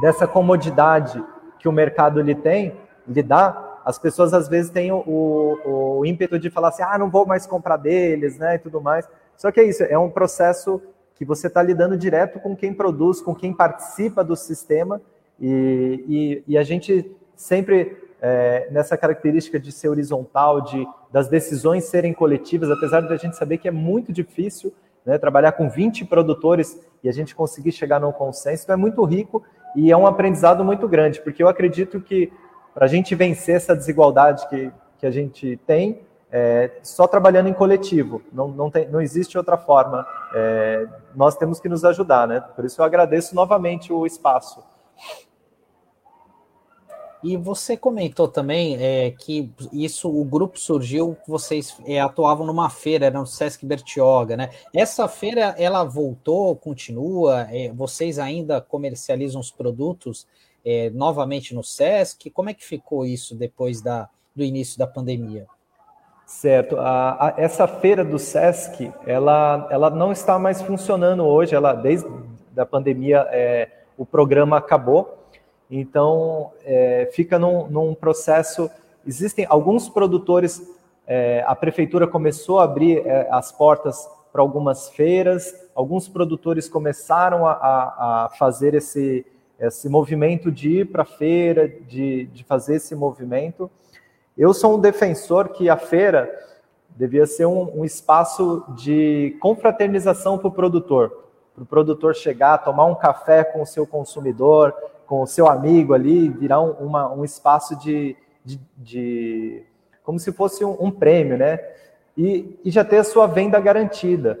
dessa 0.00 0.26
comodidade 0.26 1.22
que 1.60 1.68
o 1.68 1.72
mercado 1.72 2.20
lhe 2.20 2.34
tem, 2.34 2.74
lhe 3.06 3.22
dá, 3.22 3.80
as 3.84 3.98
pessoas 3.98 4.34
às 4.34 4.48
vezes 4.48 4.70
têm 4.70 4.90
o, 4.90 5.04
o, 5.06 5.98
o 5.98 6.06
ímpeto 6.06 6.38
de 6.38 6.50
falar 6.50 6.68
assim, 6.68 6.82
ah, 6.82 6.98
não 6.98 7.10
vou 7.10 7.26
mais 7.26 7.46
comprar 7.46 7.76
deles, 7.76 8.38
né, 8.38 8.56
e 8.56 8.58
tudo 8.58 8.80
mais. 8.80 9.08
Só 9.36 9.52
que 9.52 9.60
é 9.60 9.64
isso, 9.64 9.82
é 9.84 9.98
um 9.98 10.10
processo 10.10 10.82
que 11.14 11.24
você 11.24 11.46
está 11.46 11.62
lidando 11.62 11.96
direto 11.96 12.40
com 12.40 12.56
quem 12.56 12.72
produz, 12.72 13.20
com 13.20 13.34
quem 13.34 13.52
participa 13.52 14.24
do 14.24 14.34
sistema, 14.34 15.00
e, 15.38 16.04
e, 16.46 16.54
e 16.54 16.58
a 16.58 16.62
gente 16.62 17.10
sempre, 17.36 17.96
é, 18.20 18.68
nessa 18.70 18.96
característica 18.96 19.60
de 19.60 19.70
ser 19.70 19.88
horizontal, 19.88 20.62
de 20.62 20.86
das 21.10 21.28
decisões 21.28 21.84
serem 21.84 22.12
coletivas, 22.12 22.70
apesar 22.70 23.00
de 23.00 23.12
a 23.12 23.16
gente 23.16 23.36
saber 23.36 23.58
que 23.58 23.66
é 23.66 23.70
muito 23.70 24.12
difícil 24.12 24.72
né, 25.04 25.18
trabalhar 25.18 25.52
com 25.52 25.68
20 25.68 26.04
produtores 26.04 26.80
e 27.02 27.08
a 27.08 27.12
gente 27.12 27.34
conseguir 27.34 27.72
chegar 27.72 27.98
num 27.98 28.12
consenso, 28.12 28.64
então 28.64 28.74
é 28.74 28.76
muito 28.76 29.02
rico 29.04 29.42
e 29.74 29.90
é 29.90 29.96
um 29.96 30.06
aprendizado 30.06 30.64
muito 30.64 30.88
grande, 30.88 31.20
porque 31.20 31.42
eu 31.42 31.48
acredito 31.48 32.00
que 32.00 32.32
para 32.74 32.86
a 32.86 32.88
gente 32.88 33.14
vencer 33.14 33.56
essa 33.56 33.74
desigualdade 33.74 34.48
que, 34.48 34.72
que 34.98 35.06
a 35.06 35.10
gente 35.10 35.58
tem, 35.66 36.00
é, 36.32 36.70
só 36.82 37.06
trabalhando 37.06 37.48
em 37.48 37.52
coletivo, 37.52 38.22
não, 38.32 38.48
não, 38.48 38.70
tem, 38.70 38.88
não 38.88 39.00
existe 39.00 39.36
outra 39.36 39.56
forma. 39.56 40.06
É, 40.32 40.86
nós 41.14 41.36
temos 41.36 41.58
que 41.58 41.68
nos 41.68 41.84
ajudar, 41.84 42.28
né? 42.28 42.40
Por 42.54 42.64
isso 42.64 42.80
eu 42.80 42.84
agradeço 42.84 43.34
novamente 43.34 43.92
o 43.92 44.06
espaço. 44.06 44.62
E 47.22 47.36
você 47.36 47.76
comentou 47.76 48.26
também 48.26 48.76
é, 48.82 49.10
que 49.10 49.50
isso, 49.72 50.08
o 50.08 50.24
grupo 50.24 50.58
surgiu, 50.58 51.16
vocês 51.28 51.76
é, 51.84 52.00
atuavam 52.00 52.46
numa 52.46 52.70
feira, 52.70 53.06
era 53.06 53.18
no 53.18 53.26
Sesc 53.26 53.66
Bertioga, 53.66 54.36
né? 54.36 54.50
Essa 54.74 55.06
feira, 55.06 55.54
ela 55.58 55.84
voltou, 55.84 56.56
continua? 56.56 57.46
É, 57.50 57.70
vocês 57.72 58.18
ainda 58.18 58.60
comercializam 58.60 59.40
os 59.40 59.50
produtos 59.50 60.26
é, 60.64 60.88
novamente 60.90 61.54
no 61.54 61.62
Sesc? 61.62 62.30
Como 62.30 62.48
é 62.48 62.54
que 62.54 62.64
ficou 62.64 63.04
isso 63.04 63.34
depois 63.34 63.82
da, 63.82 64.08
do 64.34 64.42
início 64.42 64.78
da 64.78 64.86
pandemia? 64.86 65.46
Certo. 66.30 66.78
A, 66.78 67.26
a, 67.26 67.34
essa 67.36 67.66
feira 67.66 68.04
do 68.04 68.18
Sesc, 68.18 68.90
ela, 69.04 69.66
ela 69.70 69.90
não 69.90 70.12
está 70.12 70.38
mais 70.38 70.62
funcionando 70.62 71.26
hoje. 71.26 71.54
Ela 71.54 71.74
desde 71.74 72.08
a 72.56 72.64
pandemia 72.64 73.26
é, 73.30 73.68
o 73.98 74.06
programa 74.06 74.56
acabou. 74.56 75.19
Então 75.70 76.50
é, 76.64 77.08
fica 77.12 77.38
num, 77.38 77.68
num, 77.68 77.94
processo. 77.94 78.68
Existem 79.06 79.46
alguns 79.48 79.88
produtores. 79.88 80.60
É, 81.06 81.44
a 81.46 81.54
prefeitura 81.54 82.06
começou 82.06 82.58
a 82.58 82.64
abrir 82.64 83.06
é, 83.06 83.28
as 83.30 83.52
portas 83.52 84.08
para 84.32 84.42
algumas 84.42 84.88
feiras. 84.90 85.54
Alguns 85.74 86.08
produtores 86.08 86.68
começaram 86.68 87.46
a, 87.46 87.52
a, 87.52 88.24
a 88.24 88.28
fazer 88.30 88.74
esse, 88.74 89.24
esse 89.58 89.88
movimento 89.88 90.50
de 90.50 90.80
ir 90.80 90.86
para 90.86 91.02
a 91.02 91.06
feira, 91.06 91.68
de, 91.68 92.26
de 92.26 92.42
fazer 92.44 92.76
esse 92.76 92.94
movimento. 92.94 93.70
Eu 94.36 94.54
sou 94.54 94.76
um 94.76 94.80
defensor 94.80 95.50
que 95.50 95.68
a 95.68 95.76
feira 95.76 96.30
devia 96.96 97.26
ser 97.26 97.46
um, 97.46 97.80
um 97.80 97.84
espaço 97.84 98.64
de 98.76 99.36
confraternização 99.40 100.38
para 100.38 100.48
o 100.48 100.52
produtor, 100.52 101.24
para 101.54 101.62
o 101.62 101.66
produtor 101.66 102.14
chegar, 102.14 102.58
tomar 102.58 102.86
um 102.86 102.94
café 102.94 103.44
com 103.44 103.62
o 103.62 103.66
seu 103.66 103.86
consumidor, 103.86 104.74
com 105.10 105.22
o 105.22 105.26
seu 105.26 105.48
amigo 105.48 105.92
ali, 105.92 106.28
virar 106.28 106.60
um, 106.60 106.70
uma, 106.74 107.12
um 107.12 107.24
espaço 107.24 107.76
de, 107.80 108.16
de, 108.44 108.60
de, 108.76 109.64
como 110.04 110.20
se 110.20 110.30
fosse 110.30 110.64
um, 110.64 110.76
um 110.78 110.88
prêmio, 110.88 111.36
né? 111.36 111.58
E, 112.16 112.56
e 112.64 112.70
já 112.70 112.84
ter 112.84 112.98
a 112.98 113.04
sua 113.04 113.26
venda 113.26 113.58
garantida, 113.58 114.38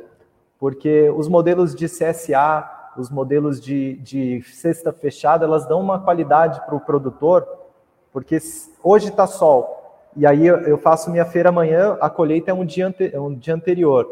porque 0.60 1.10
os 1.10 1.26
modelos 1.26 1.74
de 1.74 1.86
CSA, 1.86 2.92
os 2.96 3.10
modelos 3.10 3.60
de, 3.60 3.96
de 3.96 4.42
cesta 4.42 4.92
fechada, 4.92 5.44
elas 5.44 5.66
dão 5.66 5.80
uma 5.80 5.98
qualidade 5.98 6.64
para 6.64 6.76
o 6.76 6.80
produtor, 6.80 7.48
porque 8.12 8.38
hoje 8.80 9.08
está 9.08 9.26
sol, 9.26 9.98
e 10.16 10.24
aí 10.24 10.46
eu 10.46 10.78
faço 10.78 11.10
minha 11.10 11.24
feira 11.24 11.48
amanhã, 11.48 11.98
a 12.00 12.08
colheita 12.08 12.52
é 12.52 12.54
um 12.54 12.64
dia, 12.64 12.86
ante, 12.86 13.12
é 13.12 13.20
um 13.20 13.34
dia 13.34 13.56
anterior. 13.56 14.08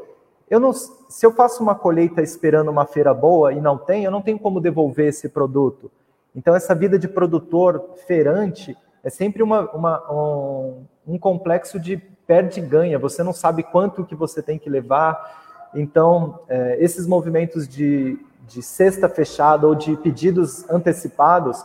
Eu 0.50 0.58
não, 0.58 0.72
se 0.72 1.24
eu 1.24 1.30
faço 1.30 1.62
uma 1.62 1.76
colheita 1.76 2.20
esperando 2.20 2.68
uma 2.68 2.84
feira 2.84 3.14
boa 3.14 3.52
e 3.52 3.60
não 3.60 3.78
tem, 3.78 4.02
eu 4.02 4.10
não 4.10 4.20
tenho 4.20 4.40
como 4.40 4.60
devolver 4.60 5.06
esse 5.06 5.28
produto. 5.28 5.88
Então 6.34 6.54
essa 6.54 6.74
vida 6.74 6.98
de 6.98 7.08
produtor 7.08 7.94
feirante 8.06 8.76
é 9.02 9.10
sempre 9.10 9.42
uma, 9.42 9.70
uma 9.72 10.12
um, 10.12 10.84
um 11.06 11.18
complexo 11.18 11.78
de 11.78 11.96
perde 11.96 12.60
e 12.60 12.62
ganha. 12.62 12.98
Você 12.98 13.22
não 13.22 13.32
sabe 13.32 13.62
quanto 13.62 14.04
que 14.04 14.14
você 14.14 14.42
tem 14.42 14.58
que 14.58 14.68
levar. 14.68 15.70
Então 15.74 16.40
é, 16.48 16.76
esses 16.80 17.06
movimentos 17.06 17.66
de, 17.66 18.18
de 18.46 18.62
cesta 18.62 19.08
fechada 19.08 19.66
ou 19.66 19.74
de 19.74 19.96
pedidos 19.96 20.68
antecipados 20.68 21.64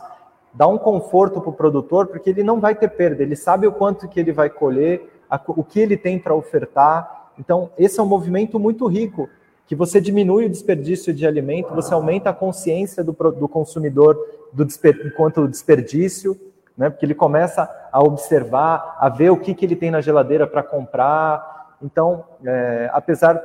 dá 0.54 0.68
um 0.68 0.78
conforto 0.78 1.40
para 1.40 1.50
o 1.50 1.52
produtor, 1.52 2.06
porque 2.06 2.30
ele 2.30 2.44
não 2.44 2.60
vai 2.60 2.74
ter 2.74 2.88
perda, 2.88 3.22
ele 3.22 3.34
sabe 3.34 3.66
o 3.66 3.72
quanto 3.72 4.08
que 4.08 4.20
ele 4.20 4.32
vai 4.32 4.48
colher, 4.48 5.02
a, 5.28 5.40
o 5.48 5.64
que 5.64 5.80
ele 5.80 5.96
tem 5.96 6.18
para 6.18 6.34
ofertar. 6.34 7.32
Então, 7.38 7.70
esse 7.76 7.98
é 7.98 8.02
um 8.02 8.06
movimento 8.06 8.58
muito 8.58 8.86
rico, 8.86 9.28
que 9.66 9.74
você 9.74 10.00
diminui 10.00 10.46
o 10.46 10.50
desperdício 10.50 11.12
de 11.12 11.26
alimento, 11.26 11.74
você 11.74 11.94
aumenta 11.94 12.30
a 12.30 12.34
consciência 12.34 13.02
do, 13.02 13.12
do 13.12 13.48
consumidor 13.48 14.16
do 14.52 14.64
desper, 14.64 15.00
enquanto 15.06 15.48
desperdício, 15.48 16.38
né? 16.76 16.90
porque 16.90 17.06
ele 17.06 17.14
começa 17.14 17.70
a 17.90 18.02
observar, 18.02 18.96
a 18.98 19.08
ver 19.08 19.30
o 19.30 19.38
que, 19.38 19.54
que 19.54 19.64
ele 19.64 19.76
tem 19.76 19.90
na 19.90 20.00
geladeira 20.00 20.46
para 20.46 20.62
comprar. 20.62 21.76
Então, 21.82 22.24
é, 22.44 22.90
apesar 22.92 23.42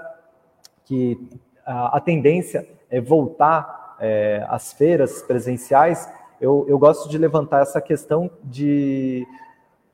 que 0.86 1.18
a, 1.66 1.98
a, 1.98 2.02
tendência 2.02 2.68
é 2.90 3.00
voltar 3.00 3.96
é, 4.00 4.46
às 4.50 4.74
feiras 4.74 5.22
presenciais, 5.22 6.10
eu, 6.42 6.66
eu 6.68 6.78
gosto 6.78 7.10
de 7.10 7.18
levantar 7.18 7.62
essa 7.62 7.80
questão 7.80 8.30
de 8.44 9.26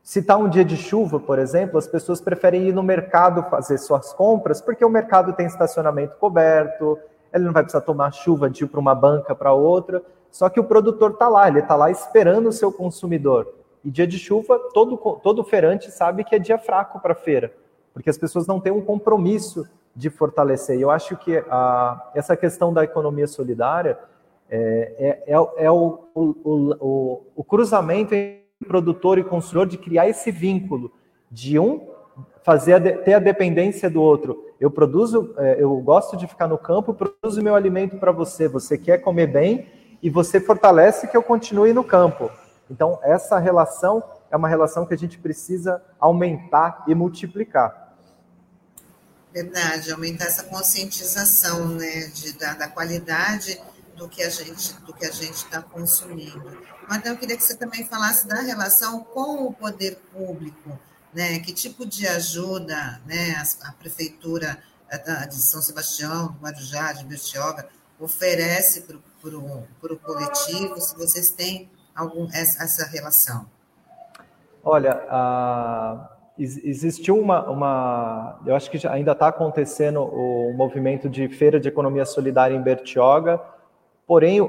se 0.06 0.20
está 0.20 0.38
um 0.38 0.48
dia 0.48 0.64
de 0.64 0.78
chuva, 0.78 1.20
por 1.20 1.40
exemplo, 1.40 1.80
as 1.80 1.88
pessoas 1.88 2.22
preferem 2.22 2.68
ir 2.68 2.72
no 2.72 2.84
mercado 2.84 3.42
fazer 3.50 3.80
suas 3.80 4.14
compras, 4.14 4.62
porque 4.62 4.86
o 4.86 4.90
mercado 4.90 5.34
tem 5.34 5.48
estacionamento 5.48 6.16
coberto, 6.18 7.00
ele 7.34 7.44
não 7.44 7.52
vai 7.52 7.64
precisar 7.64 7.82
tomar 7.82 8.12
chuva 8.12 8.48
de 8.48 8.64
ir 8.64 8.68
para 8.68 8.80
uma 8.80 8.94
banca 8.94 9.34
para 9.34 9.52
outra, 9.52 10.04
só 10.30 10.48
que 10.48 10.60
o 10.60 10.64
produtor 10.64 11.14
está 11.14 11.28
lá, 11.28 11.48
ele 11.48 11.58
está 11.58 11.76
lá 11.76 11.90
esperando 11.90 12.50
o 12.50 12.52
seu 12.52 12.72
consumidor. 12.72 13.52
E 13.84 13.90
dia 13.90 14.06
de 14.06 14.20
chuva, 14.20 14.60
todo, 14.76 14.96
todo 15.24 15.44
feirante 15.44 15.90
sabe 15.90 16.24
que 16.24 16.36
é 16.36 16.40
dia 16.40 16.60
fraco 16.60 17.00
para 17.00 17.14
a 17.14 17.16
feira, 17.16 17.52
porque 17.92 18.10
as 18.10 18.18
pessoas 18.18 18.46
não 18.46 18.60
têm 18.60 18.72
um 18.72 18.82
compromisso 18.82 19.68
de 19.96 20.12
fortalecer. 20.12 20.78
E 20.78 20.84
eu 20.84 20.92
acho 20.92 21.18
que 21.18 21.44
a, 21.50 22.12
essa 22.14 22.38
questão 22.38 22.72
da 22.72 22.84
economia 22.84 23.26
solidária 23.26 23.98
é, 24.48 25.24
é, 25.26 25.34
é, 25.66 25.72
o, 25.72 26.00
o, 26.14 26.36
o, 26.44 27.24
o, 27.38 27.44
cruzamento 27.44 28.14
produtor 28.64 29.18
e 29.18 29.24
consumidor 29.24 29.68
de 29.68 29.78
criar 29.78 30.08
esse 30.08 30.32
vínculo 30.32 30.94
de 31.30 31.60
um 31.60 31.88
fazer 32.44 32.74
a 32.74 32.80
ter 32.80 33.14
a 33.14 33.20
dependência 33.20 33.90
do 33.90 34.02
outro. 34.02 34.46
Eu 34.60 34.72
produzo, 34.72 35.34
é, 35.38 35.58
eu 35.60 35.76
gosto 35.78 36.16
de 36.16 36.28
ficar 36.28 36.48
no 36.48 36.58
campo, 36.58 36.94
produzo 36.94 37.42
meu 37.42 37.56
alimento 37.56 37.98
para 37.98 38.12
você. 38.12 38.48
Você 38.48 38.78
quer 38.78 39.00
comer 39.00 39.28
bem 39.28 39.68
e 40.02 40.10
você 40.10 40.40
fortalece 40.40 41.08
que 41.08 41.18
eu 41.18 41.24
continue 41.24 41.74
no 41.74 41.84
campo. 41.84 42.32
Então 42.70 43.00
essa 43.04 43.38
relação 43.40 44.04
é 44.32 44.38
uma 44.38 44.48
relação 44.48 44.86
que 44.86 44.94
a 44.94 44.98
gente 44.98 45.18
precisa 45.18 45.84
aumentar 46.00 46.84
e 46.88 46.96
multiplicar. 46.96 47.94
Verdade, 49.34 49.92
aumentar 49.92 50.26
essa 50.26 50.44
conscientização 50.44 51.68
né, 51.68 52.10
de, 52.14 52.38
da, 52.38 52.54
da 52.54 52.68
qualidade 52.70 53.60
do 53.96 54.10
que 54.10 54.22
a 54.22 54.30
gente 54.30 54.74
do 54.82 54.94
que 54.94 55.06
a 55.06 55.12
gente 55.12 55.36
está 55.36 55.62
consumindo. 55.62 56.58
Mas 56.88 57.06
eu 57.06 57.18
queria 57.18 57.36
que 57.38 57.44
você 57.44 57.56
também 57.56 57.86
falasse 57.86 58.28
da 58.28 58.42
relação 58.42 59.04
com 59.04 59.46
o 59.48 59.54
poder 59.54 59.98
público, 60.12 60.78
né? 61.14 61.40
Que 61.40 61.54
tipo 61.54 61.86
de 61.86 62.08
ajuda, 62.08 63.02
né? 63.06 63.36
A, 63.38 63.70
a 63.70 63.72
prefeitura 63.74 64.58
eh, 64.90 65.28
de 65.28 65.36
São 65.36 65.62
Sebastião, 65.62 66.28
do 66.28 66.40
Guarujá, 66.40 66.94
de 66.94 67.06
Bertioga, 67.06 67.68
oferece 68.00 68.82
para 68.82 68.98
o 69.38 69.98
coletivo, 69.98 70.80
se 70.80 70.96
vocês 70.96 71.32
têm 71.32 71.70
algum, 71.96 72.28
essa, 72.32 72.86
relação. 72.88 73.48
Olha, 74.64 75.02
existiu 76.38 77.18
uma, 77.18 77.50
uma, 77.50 78.40
eu 78.46 78.56
acho 78.56 78.70
que 78.70 78.86
ainda 78.88 79.14
está 79.14 79.30
acontecendo 79.30 80.02
o 80.02 80.54
movimento 80.54 81.10
de 81.10 81.28
feira 81.30 81.60
de 81.60 81.70
economia 81.70 82.06
solidária 82.06 82.56
em 82.56 82.62
Bertioga, 82.62 83.42
porém, 84.08 84.40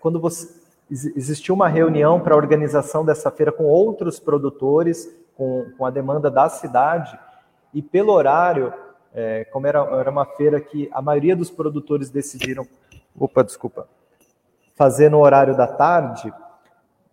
quando 0.00 0.20
você, 0.20 0.58
existiu 0.90 1.54
uma 1.54 1.68
reunião 1.68 2.20
para 2.20 2.34
a 2.34 2.36
organização 2.36 3.04
dessa 3.04 3.30
feira 3.30 3.52
com 3.52 3.64
outros 3.64 4.18
produtores, 4.18 5.08
com, 5.36 5.66
com 5.76 5.84
a 5.84 5.90
demanda 5.90 6.30
da 6.30 6.48
cidade, 6.48 7.18
e 7.72 7.82
pelo 7.82 8.12
horário, 8.12 8.72
é, 9.14 9.44
como 9.46 9.66
era, 9.66 9.80
era 9.80 10.10
uma 10.10 10.24
feira 10.24 10.60
que 10.60 10.88
a 10.92 11.02
maioria 11.02 11.36
dos 11.36 11.50
produtores 11.50 12.10
decidiram, 12.10 12.66
opa, 13.18 13.44
desculpa, 13.44 13.86
fazer 14.76 15.10
no 15.10 15.18
horário 15.18 15.56
da 15.56 15.66
tarde, 15.66 16.32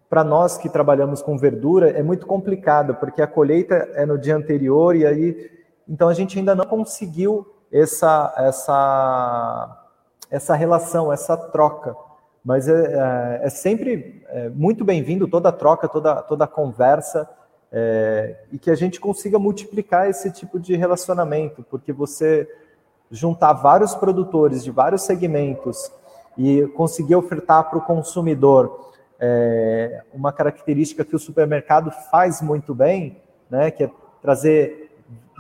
para 0.10 0.24
nós 0.24 0.58
que 0.58 0.70
trabalhamos 0.70 1.22
com 1.22 1.38
verdura 1.38 1.90
é 1.90 2.02
muito 2.02 2.26
complicado, 2.26 2.96
porque 2.96 3.22
a 3.22 3.28
colheita 3.28 3.76
é 3.96 4.06
no 4.06 4.18
dia 4.18 4.36
anterior 4.36 4.96
e 4.96 5.06
aí, 5.06 5.52
então 5.88 6.08
a 6.08 6.14
gente 6.14 6.38
ainda 6.40 6.56
não 6.56 6.66
conseguiu 6.66 7.46
essa 7.72 8.34
essa 8.38 9.85
essa 10.30 10.56
relação, 10.56 11.12
essa 11.12 11.36
troca. 11.36 11.96
Mas 12.44 12.68
é, 12.68 12.74
é, 12.74 13.48
é 13.48 13.50
sempre 13.50 14.24
é, 14.30 14.50
muito 14.50 14.84
bem-vindo 14.84 15.28
toda 15.28 15.50
a 15.50 15.52
troca, 15.52 15.88
toda 15.88 16.22
toda 16.22 16.46
a 16.46 16.48
conversa 16.48 17.28
é, 17.72 18.36
e 18.52 18.60
que 18.60 18.70
a 18.70 18.76
gente 18.76 19.00
consiga 19.00 19.40
multiplicar 19.40 20.10
esse 20.10 20.32
tipo 20.32 20.60
de 20.60 20.76
relacionamento, 20.76 21.66
porque 21.70 21.92
você 21.92 22.48
juntar 23.10 23.54
vários 23.54 23.96
produtores 23.96 24.64
de 24.64 24.72
vários 24.72 25.04
segmentos 25.04 25.92
e 26.38 26.68
conseguir 26.76 27.16
ofertar 27.16 27.70
para 27.70 27.80
o 27.80 27.82
consumidor 27.82 28.92
é, 29.20 30.04
uma 30.14 30.32
característica 30.32 31.06
que 31.06 31.16
o 31.16 31.20
supermercado 31.20 31.92
faz 32.12 32.42
muito 32.42 32.76
bem, 32.76 33.22
né, 33.50 33.72
que 33.72 33.84
é 33.84 33.92
trazer 34.22 34.92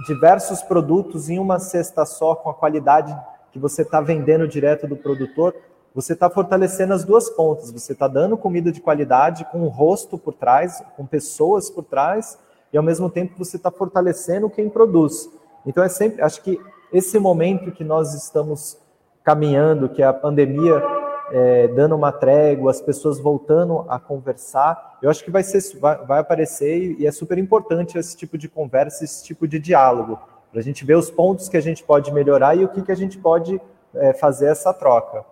diversos 0.08 0.62
produtos 0.62 1.30
em 1.30 1.39
uma 1.39 1.60
cesta 1.60 2.06
só 2.06 2.36
com 2.36 2.50
a 2.50 2.54
qualidade 2.54 3.15
que 3.56 3.60
você 3.60 3.84
está 3.84 4.02
vendendo 4.02 4.46
direto 4.50 4.86
do 4.86 4.98
produtor, 4.98 5.56
você 5.94 6.12
está 6.12 6.30
fortalecendo 6.30 6.94
as 6.94 7.06
duas 7.06 7.30
pontas. 7.30 7.72
Você 7.72 7.94
está 7.94 8.06
dando 8.06 8.38
comida 8.38 8.70
de 8.70 8.82
qualidade 8.82 9.46
com 9.46 9.60
um 9.60 9.70
rosto 9.70 10.18
por 10.18 10.34
trás, 10.34 10.84
com 10.98 11.06
pessoas 11.06 11.70
por 11.70 11.86
trás, 11.86 12.38
e 12.74 12.78
ao 12.78 12.84
mesmo 12.84 13.10
tempo 13.10 13.34
você 13.38 13.56
está 13.56 13.72
fortalecendo 13.72 14.50
quem 14.50 14.68
produz. 14.68 15.30
Então 15.65 15.82
é 15.82 15.88
sempre, 15.88 16.22
acho 16.22 16.44
que 16.44 16.60
esse 16.91 17.18
momento 17.18 17.72
que 17.72 17.86
nós 17.86 18.13
estamos 18.13 18.78
caminhando, 19.24 19.88
que 19.88 20.04
é 20.04 20.06
a 20.06 20.12
pandemia 20.13 20.84
é, 21.32 21.70
dando 21.70 21.96
uma 21.96 22.12
trégua, 22.12 22.72
as 22.72 22.82
pessoas 22.82 23.22
voltando 23.22 23.86
a 23.88 23.98
conversar, 23.98 24.98
eu 25.02 25.10
acho 25.10 25.24
que 25.24 25.32
vai, 25.32 25.44
ser, 25.44 25.80
vai, 25.80 26.06
vai 26.06 26.20
aparecer 26.20 27.00
e 27.00 27.08
é 27.08 27.12
super 27.12 27.38
importante 27.38 27.98
esse 27.98 28.18
tipo 28.18 28.38
de 28.38 28.50
conversa, 28.50 29.06
esse 29.06 29.24
tipo 29.24 29.48
de 29.48 29.60
diálogo, 29.60 30.20
para 30.56 30.62
a 30.62 30.63
gente 30.63 30.86
ver 30.86 30.96
os 30.96 31.12
pontos 31.12 31.50
que 31.50 31.58
a 31.58 31.62
gente 31.62 31.84
pode 31.84 32.13
melhorar 32.13 32.56
e 32.56 32.63
o 32.63 32.70
que, 32.70 32.82
que 32.82 32.91
a 32.91 32.96
gente 32.96 33.18
pode 33.18 33.60
é, 33.94 34.13
fazer 34.13 34.48
essa 34.48 34.74
troca. 34.74 35.26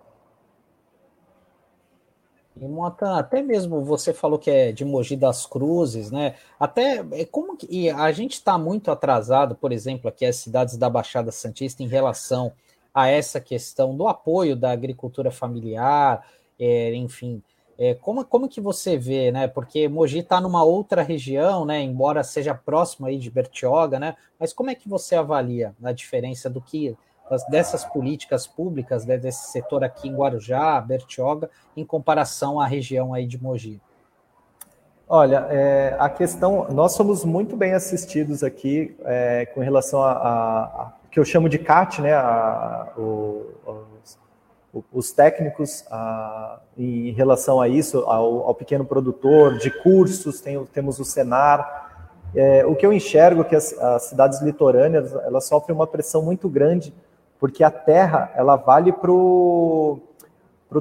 E 2.54 2.68
Mota, 2.68 3.16
até 3.16 3.40
mesmo 3.40 3.82
você 3.82 4.12
falou 4.12 4.38
que 4.38 4.50
é 4.50 4.70
de 4.70 4.84
Mogi 4.84 5.16
das 5.16 5.46
Cruzes, 5.46 6.10
né? 6.10 6.34
Até 6.60 7.02
é 7.12 7.24
como 7.24 7.56
que 7.56 7.66
e 7.70 7.88
a 7.88 8.12
gente 8.12 8.34
está 8.34 8.58
muito 8.58 8.90
atrasado, 8.90 9.54
por 9.54 9.72
exemplo, 9.72 10.10
aqui 10.10 10.26
as 10.26 10.36
cidades 10.36 10.76
da 10.76 10.90
Baixada 10.90 11.32
Santista 11.32 11.82
em 11.82 11.88
relação 11.88 12.52
a 12.92 13.08
essa 13.08 13.40
questão 13.40 13.96
do 13.96 14.06
apoio 14.06 14.54
da 14.54 14.72
agricultura 14.72 15.30
familiar, 15.30 16.22
é, 16.60 16.94
enfim. 16.94 17.42
É, 17.78 17.94
como, 17.94 18.24
como 18.24 18.48
que 18.48 18.60
você 18.60 18.96
vê, 18.96 19.32
né? 19.32 19.48
Porque 19.48 19.88
Mogi 19.88 20.20
está 20.20 20.40
numa 20.40 20.62
outra 20.62 21.02
região, 21.02 21.64
né? 21.64 21.80
Embora 21.80 22.22
seja 22.22 22.54
próximo 22.54 23.06
aí 23.06 23.18
de 23.18 23.30
Bertioga, 23.30 23.98
né? 23.98 24.16
Mas 24.38 24.52
como 24.52 24.70
é 24.70 24.74
que 24.74 24.88
você 24.88 25.16
avalia 25.16 25.74
a 25.82 25.92
diferença 25.92 26.48
do 26.48 26.60
que 26.60 26.96
dessas 27.50 27.84
políticas 27.84 28.46
públicas 28.46 29.06
né, 29.06 29.16
desse 29.16 29.50
setor 29.50 29.82
aqui 29.82 30.08
em 30.08 30.14
Guarujá, 30.14 30.80
Bertioga, 30.80 31.50
em 31.76 31.84
comparação 31.84 32.60
à 32.60 32.66
região 32.66 33.14
aí 33.14 33.26
de 33.26 33.42
Mogi? 33.42 33.80
Olha, 35.08 35.46
é, 35.50 35.96
a 35.98 36.08
questão, 36.08 36.66
nós 36.70 36.92
somos 36.92 37.24
muito 37.24 37.56
bem 37.56 37.72
assistidos 37.72 38.42
aqui 38.42 38.96
é, 39.04 39.46
com 39.46 39.60
relação 39.60 40.02
a, 40.02 40.12
a, 40.12 40.62
a 40.64 40.92
que 41.10 41.20
eu 41.20 41.24
chamo 41.24 41.48
de 41.48 41.58
CAT, 41.58 42.00
né, 42.00 42.14
a, 42.14 42.92
o, 42.96 43.93
os, 44.74 44.84
os, 44.92 45.12
técnicos 45.12 45.84
a, 45.90 46.60
em 46.76 47.12
relação 47.12 47.60
a 47.60 47.68
isso, 47.68 48.00
ao, 48.00 48.46
ao, 48.46 48.54
pequeno 48.54 48.84
produtor, 48.84 49.56
de 49.58 49.70
cursos, 49.70 50.40
tem, 50.40 50.62
temos 50.66 50.98
o 50.98 51.04
Senar. 51.04 52.10
É, 52.34 52.66
o 52.66 52.74
que 52.74 52.84
eu 52.84 52.92
enxergo 52.92 53.42
é 53.42 53.44
que 53.44 53.56
as, 53.56 53.72
as, 53.78 54.02
cidades 54.04 54.42
litorâneas 54.42 55.14
elas 55.14 55.44
sofrem 55.46 55.74
uma 55.74 55.86
pressão 55.86 56.20
muito 56.20 56.48
grande, 56.48 56.92
porque 57.38 57.62
a 57.62 57.70
terra 57.70 58.32
ela 58.34 58.56
vale 58.56 58.92
para 58.92 59.12
o 59.12 60.00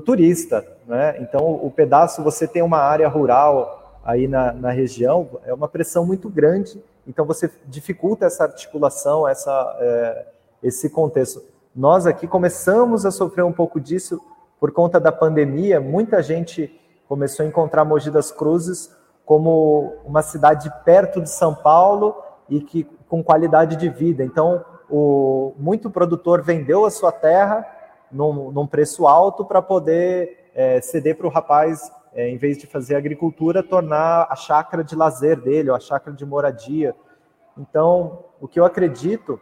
turista. 0.04 0.66
Né? 0.88 1.18
Então, 1.20 1.46
o, 1.46 1.68
o 1.68 1.72
pedaço, 1.72 2.24
você 2.24 2.48
tem 2.48 2.64
uma 2.64 2.80
área 2.80 3.08
rural 3.08 4.00
aí 4.04 4.28
na, 4.28 4.52
na 4.52 4.72
região, 4.72 5.30
é 5.46 5.54
uma 5.54 5.68
pressão 5.68 6.06
muito 6.06 6.28
grande 6.28 6.82
então 7.08 7.26
você 7.26 7.52
dificulta 7.66 8.26
essa 8.26 8.44
articulação, 8.44 9.28
essa, 9.28 9.78
é, 9.80 10.26
esse 10.62 10.90
contexto. 10.90 11.44
Nós 11.76 12.06
aqui 12.06 12.28
começamos 12.28 13.04
a 13.04 13.10
sofrer 13.10 13.44
um 13.44 13.52
pouco 13.52 13.80
disso 13.80 14.22
por 14.60 14.72
conta 14.72 15.00
da 15.00 15.12
pandemia. 15.12 15.82
Muita 15.82 16.22
gente 16.22 16.80
começou 17.08 17.44
a 17.44 17.50
encontrar 17.50 17.84
Mogi 17.84 18.12
das 18.12 18.32
Cruzes 18.32 18.96
como 19.26 19.96
uma 20.06 20.22
cidade 20.22 20.72
perto 20.86 21.20
de 21.20 21.32
São 21.32 21.56
Paulo 21.56 22.16
e 22.48 22.62
que 22.62 22.84
com 23.10 23.24
qualidade 23.24 23.76
de 23.76 23.90
vida. 23.90 24.24
Então, 24.24 24.64
o, 24.88 25.56
muito 25.58 25.90
produtor 25.90 26.44
vendeu 26.44 26.86
a 26.86 26.92
sua 26.92 27.12
terra 27.12 27.66
num, 28.12 28.52
num 28.52 28.68
preço 28.68 29.08
alto 29.08 29.44
para 29.44 29.60
poder 29.60 30.52
é, 30.54 30.80
ceder 30.80 31.18
para 31.18 31.26
o 31.26 31.32
rapaz 31.32 31.92
é, 32.14 32.30
em 32.30 32.38
vez 32.38 32.60
de 32.60 32.68
fazer 32.68 32.96
agricultura, 32.96 33.64
tornar 33.64 34.28
a 34.30 34.36
chácara 34.36 34.84
de 34.84 34.96
lazer 34.96 35.42
dele, 35.42 35.72
ou 35.72 35.76
a 35.76 35.80
chácara 35.80 36.16
de 36.16 36.24
moradia. 36.24 36.96
Então, 37.58 38.26
o 38.40 38.48
que 38.48 38.60
eu 38.60 38.66
acredito 38.66 39.42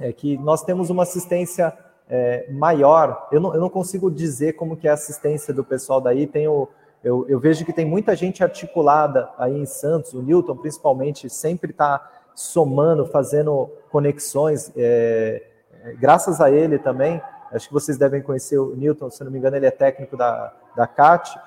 é 0.00 0.12
que 0.12 0.38
nós 0.38 0.64
temos 0.64 0.90
uma 0.90 1.02
assistência 1.02 1.72
é, 2.08 2.46
maior. 2.50 3.28
Eu 3.30 3.40
não, 3.40 3.54
eu 3.54 3.60
não 3.60 3.68
consigo 3.68 4.10
dizer 4.10 4.54
como 4.54 4.76
que 4.76 4.88
é 4.88 4.90
a 4.90 4.94
assistência 4.94 5.52
do 5.52 5.62
pessoal 5.62 6.00
daí. 6.00 6.26
Tenho, 6.26 6.68
eu, 7.04 7.26
eu 7.28 7.38
vejo 7.38 7.64
que 7.64 7.72
tem 7.72 7.84
muita 7.84 8.16
gente 8.16 8.42
articulada 8.42 9.28
aí 9.38 9.56
em 9.56 9.66
Santos, 9.66 10.14
o 10.14 10.22
Newton 10.22 10.56
principalmente, 10.56 11.28
sempre 11.28 11.70
está 11.70 12.10
somando, 12.34 13.06
fazendo 13.06 13.70
conexões. 13.90 14.72
É, 14.76 15.42
é, 15.84 15.92
graças 15.92 16.40
a 16.40 16.50
ele 16.50 16.78
também, 16.78 17.20
acho 17.52 17.68
que 17.68 17.74
vocês 17.74 17.98
devem 17.98 18.22
conhecer 18.22 18.58
o 18.58 18.74
Newton, 18.74 19.10
se 19.10 19.22
não 19.22 19.30
me 19.30 19.38
engano, 19.38 19.56
ele 19.56 19.66
é 19.66 19.70
técnico 19.70 20.16
da, 20.16 20.52
da 20.74 20.86
CAT 20.86 21.38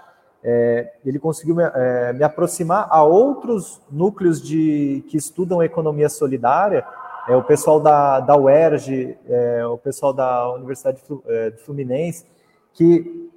é, 0.44 0.92
ele 1.06 1.18
conseguiu 1.18 1.56
me, 1.56 1.64
é, 1.64 2.12
me, 2.12 2.24
aproximar 2.24 2.88
a 2.90 3.02
outros 3.02 3.82
núcleos 3.90 4.42
de, 4.42 5.04
que 5.08 5.16
estudam 5.16 5.64
economia 5.64 6.10
solidária, 6.10 6.86
é, 7.28 7.36
o 7.36 7.44
pessoal 7.44 7.80
da, 7.80 8.20
da 8.20 8.36
UERJ, 8.36 9.18
é, 9.28 9.66
o 9.66 9.78
pessoal 9.78 10.14
da 10.14 10.54
Universidade 10.54 11.02
é, 11.28 11.52
Fluminense, 11.66 12.26
que 12.74 13.30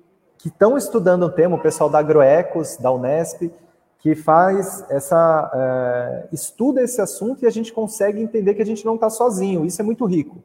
estão 0.44 0.76
estudando 0.76 1.24
o 1.24 1.30
tema, 1.30 1.56
o 1.56 1.60
pessoal 1.60 1.90
da 1.90 1.98
Agroecos, 1.98 2.76
da 2.76 2.90
Unesp, 2.90 3.50
que 3.98 4.14
faz 4.14 4.84
essa 4.88 5.50
é, 5.52 6.28
estuda 6.32 6.82
esse 6.82 7.00
assunto 7.00 7.42
e 7.42 7.46
a 7.46 7.50
gente 7.50 7.72
consegue 7.72 8.20
entender 8.20 8.54
que 8.54 8.62
a 8.62 8.66
gente 8.66 8.84
não 8.84 8.94
está 8.94 9.10
sozinho. 9.10 9.64
Isso 9.64 9.80
é 9.80 9.84
muito 9.84 10.04
rico, 10.04 10.36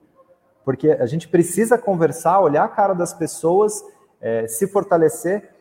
porque 0.65 0.91
a 0.91 1.06
gente 1.06 1.27
precisa 1.27 1.77
conversar, 1.77 2.39
olhar 2.39 2.63
a 2.63 2.69
cara 2.69 2.93
das 2.93 3.13
pessoas, 3.13 3.84
é, 4.19 4.47
se 4.47 4.67
fortalecer 4.67 5.51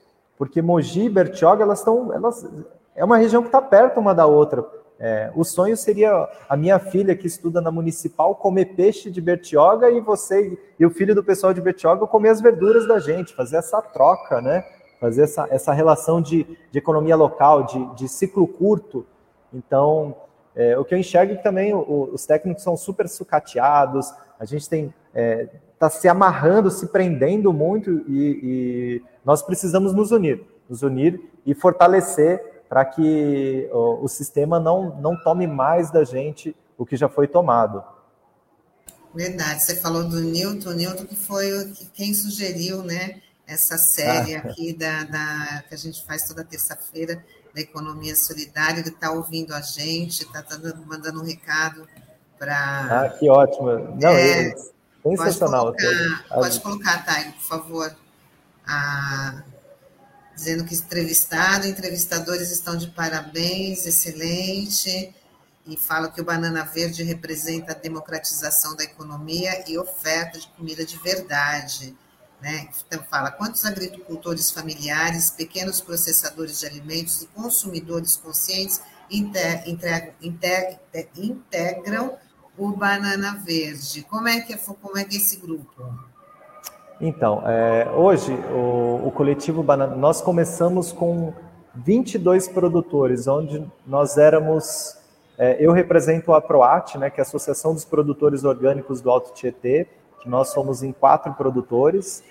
porque 0.40 0.62
Mogi 0.62 1.02
e 1.02 1.10
Bertioga, 1.10 1.62
elas 1.62 1.80
estão, 1.80 2.14
elas 2.14 2.48
é 2.96 3.04
uma 3.04 3.18
região 3.18 3.42
que 3.42 3.48
está 3.48 3.60
perto 3.60 4.00
uma 4.00 4.14
da 4.14 4.24
outra. 4.24 4.66
É, 5.02 5.32
o 5.34 5.42
sonho 5.44 5.78
seria 5.78 6.28
a 6.46 6.54
minha 6.58 6.78
filha 6.78 7.16
que 7.16 7.26
estuda 7.26 7.58
na 7.58 7.70
municipal 7.70 8.34
comer 8.34 8.66
peixe 8.76 9.10
de 9.10 9.18
Bertioga 9.18 9.90
e 9.90 9.98
você 9.98 10.58
e 10.78 10.84
o 10.84 10.90
filho 10.90 11.14
do 11.14 11.24
pessoal 11.24 11.54
de 11.54 11.60
Bertioga 11.62 12.06
comer 12.06 12.28
as 12.28 12.42
verduras 12.42 12.86
da 12.86 12.98
gente, 12.98 13.34
fazer 13.34 13.56
essa 13.56 13.80
troca, 13.80 14.42
né? 14.42 14.62
Fazer 15.00 15.22
essa, 15.22 15.48
essa 15.50 15.72
relação 15.72 16.20
de, 16.20 16.46
de 16.70 16.78
economia 16.78 17.16
local, 17.16 17.62
de, 17.62 17.94
de 17.94 18.08
ciclo 18.10 18.46
curto. 18.46 19.06
Então, 19.54 20.14
é, 20.54 20.78
o 20.78 20.84
que 20.84 20.94
eu 20.94 20.98
enxergo 20.98 21.32
é 21.32 21.36
que 21.36 21.42
também 21.42 21.72
o, 21.72 22.10
os 22.12 22.26
técnicos 22.26 22.62
são 22.62 22.76
super 22.76 23.08
sucateados, 23.08 24.12
a 24.38 24.44
gente 24.44 24.68
tem 24.68 24.84
está 24.84 25.18
é, 25.18 25.48
tá 25.78 25.88
se 25.88 26.08
amarrando, 26.08 26.70
se 26.70 26.88
prendendo 26.88 27.54
muito 27.54 27.90
e, 28.06 28.40
e, 28.42 29.02
nós 29.24 29.40
precisamos 29.42 29.94
nos 29.94 30.12
unir, 30.12 30.44
nos 30.68 30.82
unir 30.82 31.18
e 31.46 31.54
fortalecer 31.54 32.59
para 32.70 32.84
que 32.84 33.68
o, 33.72 34.04
o, 34.04 34.08
sistema 34.08 34.60
não, 34.60 34.96
não 35.00 35.16
tome 35.16 35.44
mais 35.44 35.90
da 35.90 36.04
gente 36.04 36.54
o 36.78 36.86
que 36.86 36.96
já 36.96 37.08
foi 37.08 37.26
tomado. 37.26 37.82
Verdade, 39.12 39.64
você 39.64 39.74
falou 39.74 40.04
do 40.04 40.20
Newton, 40.20 40.70
Newton 40.70 41.04
que 41.04 41.16
foi 41.16 41.52
o, 41.52 41.72
quem 41.92 42.14
sugeriu, 42.14 42.84
né, 42.84 43.20
essa 43.44 43.76
série 43.76 44.36
ah. 44.36 44.38
aqui 44.38 44.72
da, 44.72 45.02
da, 45.02 45.64
que 45.68 45.74
a 45.74 45.76
gente 45.76 46.06
faz 46.06 46.28
toda 46.28 46.44
terça-feira 46.44 47.24
da 47.52 47.60
economia 47.60 48.14
solidária, 48.14 48.78
ele 48.78 48.90
está 48.90 49.10
ouvindo 49.10 49.52
a 49.52 49.60
gente, 49.60 50.22
está 50.22 50.40
tá 50.40 50.56
mandando 50.86 51.20
um 51.20 51.24
recado 51.24 51.88
para. 52.38 52.54
Ah, 52.88 53.08
que 53.18 53.28
ótimo! 53.28 53.66
Não, 54.00 54.10
é, 54.10 54.54
sensacional. 55.02 55.72
Pode 55.72 55.82
colocar, 55.82 56.34
pode 56.36 56.60
colocar 56.60 57.04
Taigo, 57.04 57.32
por 57.32 57.42
favor. 57.42 57.96
Ah, 58.64 59.42
dizendo 60.40 60.64
que 60.64 60.74
entrevistado, 60.74 61.66
entrevistadores 61.66 62.50
estão 62.50 62.74
de 62.74 62.88
parabéns, 62.88 63.86
excelente. 63.86 65.14
E 65.66 65.76
fala 65.76 66.10
que 66.10 66.18
o 66.18 66.24
Banana 66.24 66.64
Verde 66.64 67.02
representa 67.02 67.72
a 67.72 67.74
democratização 67.74 68.74
da 68.74 68.82
economia 68.82 69.62
e 69.70 69.76
oferta 69.76 70.38
de 70.38 70.48
comida 70.48 70.82
de 70.82 70.96
verdade. 70.98 71.94
Né? 72.40 72.70
Então, 72.86 73.04
fala 73.10 73.30
quantos 73.30 73.66
agricultores 73.66 74.50
familiares, 74.50 75.30
pequenos 75.30 75.82
processadores 75.82 76.60
de 76.60 76.66
alimentos 76.66 77.20
e 77.20 77.26
consumidores 77.26 78.16
conscientes 78.16 78.80
integram, 81.12 82.16
o 82.56 82.70
Banana 82.70 83.36
Verde. 83.44 84.02
Como 84.04 84.26
é 84.26 84.40
que 84.40 84.54
é, 84.54 84.56
como 84.56 84.96
é, 84.96 85.04
que 85.04 85.16
é 85.16 85.18
esse 85.18 85.36
grupo? 85.36 86.09
Então, 87.00 87.42
é, 87.48 87.88
hoje 87.94 88.30
o, 88.52 89.06
o, 89.06 89.10
coletivo 89.10 89.62
Banana, 89.62 89.96
nós 89.96 90.20
começamos 90.20 90.92
com 90.92 91.32
22 91.74 92.46
produtores, 92.48 93.26
onde 93.26 93.66
nós 93.86 94.18
éramos, 94.18 94.98
é, 95.38 95.56
eu 95.58 95.72
represento 95.72 96.34
a 96.34 96.42
Proat, 96.42 96.98
né, 96.98 97.08
que 97.08 97.18
é 97.18 97.22
a 97.22 97.26
Associação 97.26 97.72
dos 97.72 97.86
Produtores 97.86 98.44
Orgânicos 98.44 99.00
do 99.00 99.10
Alto 99.10 99.32
Tietê, 99.32 99.86
que 100.20 100.28
nós 100.28 100.48
somos 100.48 100.82
em 100.82 100.92
quatro 100.92 101.32
produtores. 101.32 102.22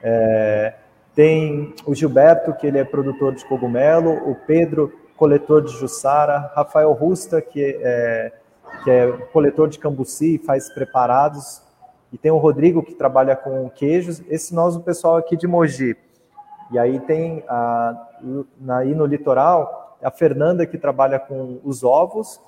É, 0.00 0.74
tem 1.16 1.74
o 1.84 1.92
Gilberto, 1.92 2.54
que 2.54 2.64
ele 2.64 2.78
é 2.78 2.84
produtor 2.84 3.34
de 3.34 3.44
cogumelo, 3.44 4.30
o 4.30 4.36
Pedro, 4.46 4.92
coletor 5.16 5.62
de 5.62 5.72
Jussara, 5.72 6.52
Rafael 6.54 6.92
Rusta, 6.92 7.42
que 7.42 7.76
é, 7.82 8.32
que 8.84 8.90
é 8.90 9.10
coletor 9.32 9.68
de 9.68 9.80
cambuci, 9.80 10.38
faz 10.38 10.72
preparados, 10.72 11.60
e 12.12 12.18
tem 12.18 12.30
o 12.30 12.36
Rodrigo, 12.36 12.82
que 12.82 12.94
trabalha 12.94 13.34
com 13.34 13.70
queijos, 13.70 14.22
esse 14.28 14.54
nós, 14.54 14.76
o 14.76 14.80
pessoal 14.80 15.16
aqui 15.16 15.36
de 15.36 15.46
Mogi. 15.46 15.96
E 16.70 16.78
aí 16.78 17.00
tem, 17.00 17.42
a, 17.48 18.08
aí 18.68 18.94
no 18.94 19.06
litoral, 19.06 19.96
a 20.02 20.10
Fernanda, 20.10 20.66
que 20.66 20.76
trabalha 20.76 21.18
com 21.18 21.58
os 21.64 21.82
ovos, 21.82 22.40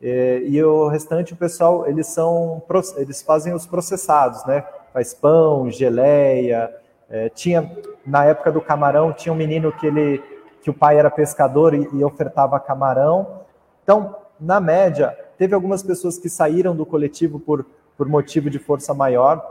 e, 0.00 0.44
e 0.46 0.62
o 0.62 0.88
restante, 0.88 1.32
o 1.32 1.36
pessoal, 1.36 1.86
eles 1.86 2.06
são, 2.08 2.62
eles 2.96 3.22
fazem 3.22 3.54
os 3.54 3.66
processados, 3.66 4.44
né? 4.44 4.64
Faz 4.92 5.14
pão, 5.14 5.70
geleia, 5.70 6.74
é, 7.08 7.28
tinha, 7.30 7.70
na 8.04 8.24
época 8.24 8.52
do 8.52 8.60
camarão, 8.60 9.12
tinha 9.12 9.32
um 9.32 9.36
menino 9.36 9.72
que 9.72 9.86
ele, 9.86 10.22
que 10.62 10.68
o 10.68 10.74
pai 10.74 10.98
era 10.98 11.10
pescador 11.10 11.72
e, 11.74 11.88
e 11.94 12.04
ofertava 12.04 12.60
camarão. 12.60 13.40
Então, 13.82 14.16
na 14.38 14.60
média, 14.60 15.16
teve 15.38 15.54
algumas 15.54 15.82
pessoas 15.82 16.18
que 16.18 16.28
saíram 16.28 16.74
do 16.74 16.84
coletivo 16.84 17.38
por, 17.38 17.64
por 17.96 18.08
motivo 18.08 18.50
de 18.50 18.58
força 18.58 18.92
maior, 18.92 19.44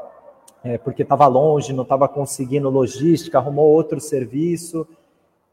é, 0.63 0.77
porque 0.77 1.03
estava 1.03 1.27
longe, 1.27 1.73
não 1.73 1.83
estava 1.83 2.07
conseguindo 2.07 2.69
logística, 2.69 3.37
arrumou 3.37 3.71
outro 3.71 3.99
serviço, 3.99 4.87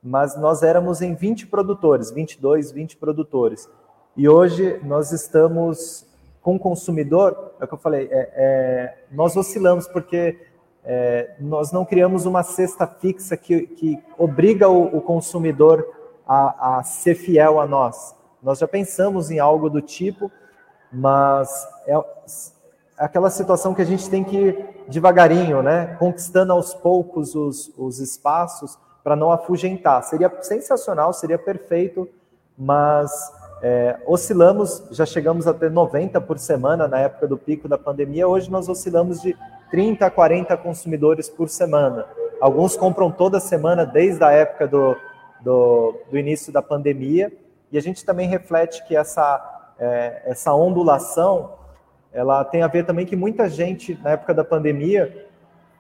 mas 0.03 0.37
nós 0.37 0.63
éramos 0.63 1.01
em 1.01 1.15
20 1.15 1.47
produtores, 1.47 2.11
22, 2.11 2.73
20 2.73 2.97
produtores. 2.97 3.69
E 4.17 4.29
hoje 4.29 4.81
nós 4.85 5.13
estamos 5.13 6.07
com 6.43 6.57
o 6.57 6.59
consumidor, 6.59 7.53
é 7.61 7.65
o 7.65 7.69
que 7.69 7.75
eu 7.75 7.79
falei, 7.79 8.09
é, 8.11 8.31
é, 8.35 9.05
nós 9.13 9.37
oscilamos 9.37 9.87
porque 9.87 10.39
é, 10.85 11.37
nós 11.39 11.71
não 11.71 11.85
criamos 11.85 12.27
uma 12.27 12.43
cesta 12.43 12.87
fixa 12.87 13.37
que, 13.37 13.67
que 13.69 14.03
obriga 14.19 14.69
o, 14.69 14.97
o 14.97 15.01
consumidor 15.01 15.87
a, 16.27 16.79
a, 16.79 16.83
ser 16.83 17.15
fiel 17.15 17.61
a 17.61 17.67
nós. 17.67 18.17
Nós 18.43 18.59
já 18.59 18.67
pensamos 18.67 19.31
em 19.31 19.39
algo 19.39 19.71
do 19.71 19.81
tipo, 19.81 20.31
mas 20.93 21.49
é 21.87 21.97
aquela 22.97 23.31
situação 23.31 23.75
que 23.75 23.83
a 23.83 23.87
gente 23.87 24.09
tem 24.09 24.23
que 24.23 24.37
ir 24.37 24.85
devagarinho, 24.89 25.63
né? 25.63 25.97
Conquistando 25.99 26.53
aos 26.53 26.75
poucos 26.75 27.35
os, 27.35 27.73
os 27.77 27.99
espaços 27.99 28.79
para 29.03 29.17
não 29.17 29.31
afugentar. 29.31 30.03
Seria 30.05 30.33
sensacional, 30.43 31.13
seria 31.13 31.39
perfeito, 31.39 32.09
mas 32.57 33.11
é, 33.63 33.97
oscilamos, 34.07 34.83
já 34.91 35.07
chegamos 35.07 35.47
a 35.47 35.55
ter 35.55 35.71
90 35.71 36.21
por 36.21 36.39
semana 36.39 36.87
na 36.89 36.99
época 36.99 37.27
do 37.27 37.37
pico 37.37 37.69
da 37.69 37.79
pandemia, 37.79 38.27
hoje 38.29 38.51
nós 38.51 38.69
oscilamos 38.69 39.21
de 39.21 39.37
30 39.71 40.07
a 40.07 40.11
40 40.11 40.57
consumidores 40.57 41.29
por 41.29 41.49
semana. 41.49 42.07
Alguns 42.41 42.77
compram 42.77 43.11
toda 43.11 43.39
semana, 43.41 43.87
desde 43.87 44.23
a 44.23 44.31
época 44.31 44.67
do, 44.67 44.97
do, 45.41 45.95
do 46.11 46.19
início 46.19 46.53
da 46.53 46.61
pandemia, 46.61 47.33
e 47.71 47.79
a 47.79 47.81
gente 47.81 48.05
também 48.05 48.29
reflete 48.29 48.85
que 48.87 48.97
essa, 48.97 49.73
é, 49.79 50.23
essa 50.27 50.53
ondulação 50.53 51.62
ela 52.13 52.45
tem 52.45 52.63
a 52.63 52.69
ver 52.69 52.85
também 52.85 53.07
que 53.07 53.17
muita 53.17 53.49
gente, 53.49 53.99
na 54.03 54.11
época 54.11 54.35
da 54.35 54.45
pandemia, 54.45 55.27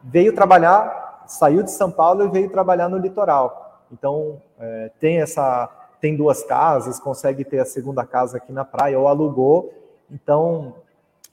veio 0.02 0.34
trabalhar, 0.34 1.24
saiu 1.26 1.62
de 1.62 1.70
São 1.70 1.90
Paulo 1.90 2.24
e 2.24 2.28
veio 2.28 2.50
trabalhar 2.50 2.88
no 2.88 2.96
litoral. 2.96 3.82
Então, 3.92 4.40
é, 4.58 4.90
tem 4.98 5.20
essa 5.20 5.68
tem 6.00 6.16
duas 6.16 6.42
casas, 6.42 6.98
consegue 6.98 7.44
ter 7.44 7.60
a 7.60 7.64
segunda 7.64 8.04
casa 8.04 8.38
aqui 8.38 8.50
na 8.50 8.64
praia, 8.64 8.98
ou 8.98 9.06
alugou. 9.06 9.72
Então, 10.10 10.74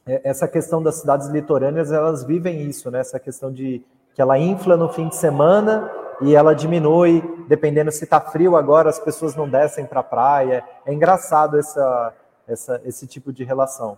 é, 0.05 0.21
essa 0.23 0.47
questão 0.47 0.83
das 0.83 0.95
cidades 0.95 1.27
litorâneas, 1.27 1.91
elas 1.91 2.23
vivem 2.23 2.61
isso, 2.61 2.91
né? 2.91 2.99
Essa 2.99 3.19
questão 3.19 3.51
de 3.51 3.83
que 4.13 4.21
ela 4.21 4.37
infla 4.37 4.77
no 4.77 4.87
fim 4.89 5.07
de 5.07 5.15
semana 5.15 5.91
e 6.21 6.35
ela 6.35 6.53
diminui, 6.53 7.23
dependendo 7.47 7.91
se 7.91 8.03
está 8.03 8.21
frio 8.21 8.55
agora, 8.55 8.89
as 8.89 8.99
pessoas 8.99 9.35
não 9.35 9.49
descem 9.49 9.87
para 9.87 10.01
a 10.01 10.03
praia. 10.03 10.63
É 10.85 10.93
engraçado 10.93 11.57
essa, 11.57 12.13
essa, 12.47 12.79
esse 12.85 13.07
tipo 13.07 13.33
de 13.33 13.43
relação. 13.43 13.97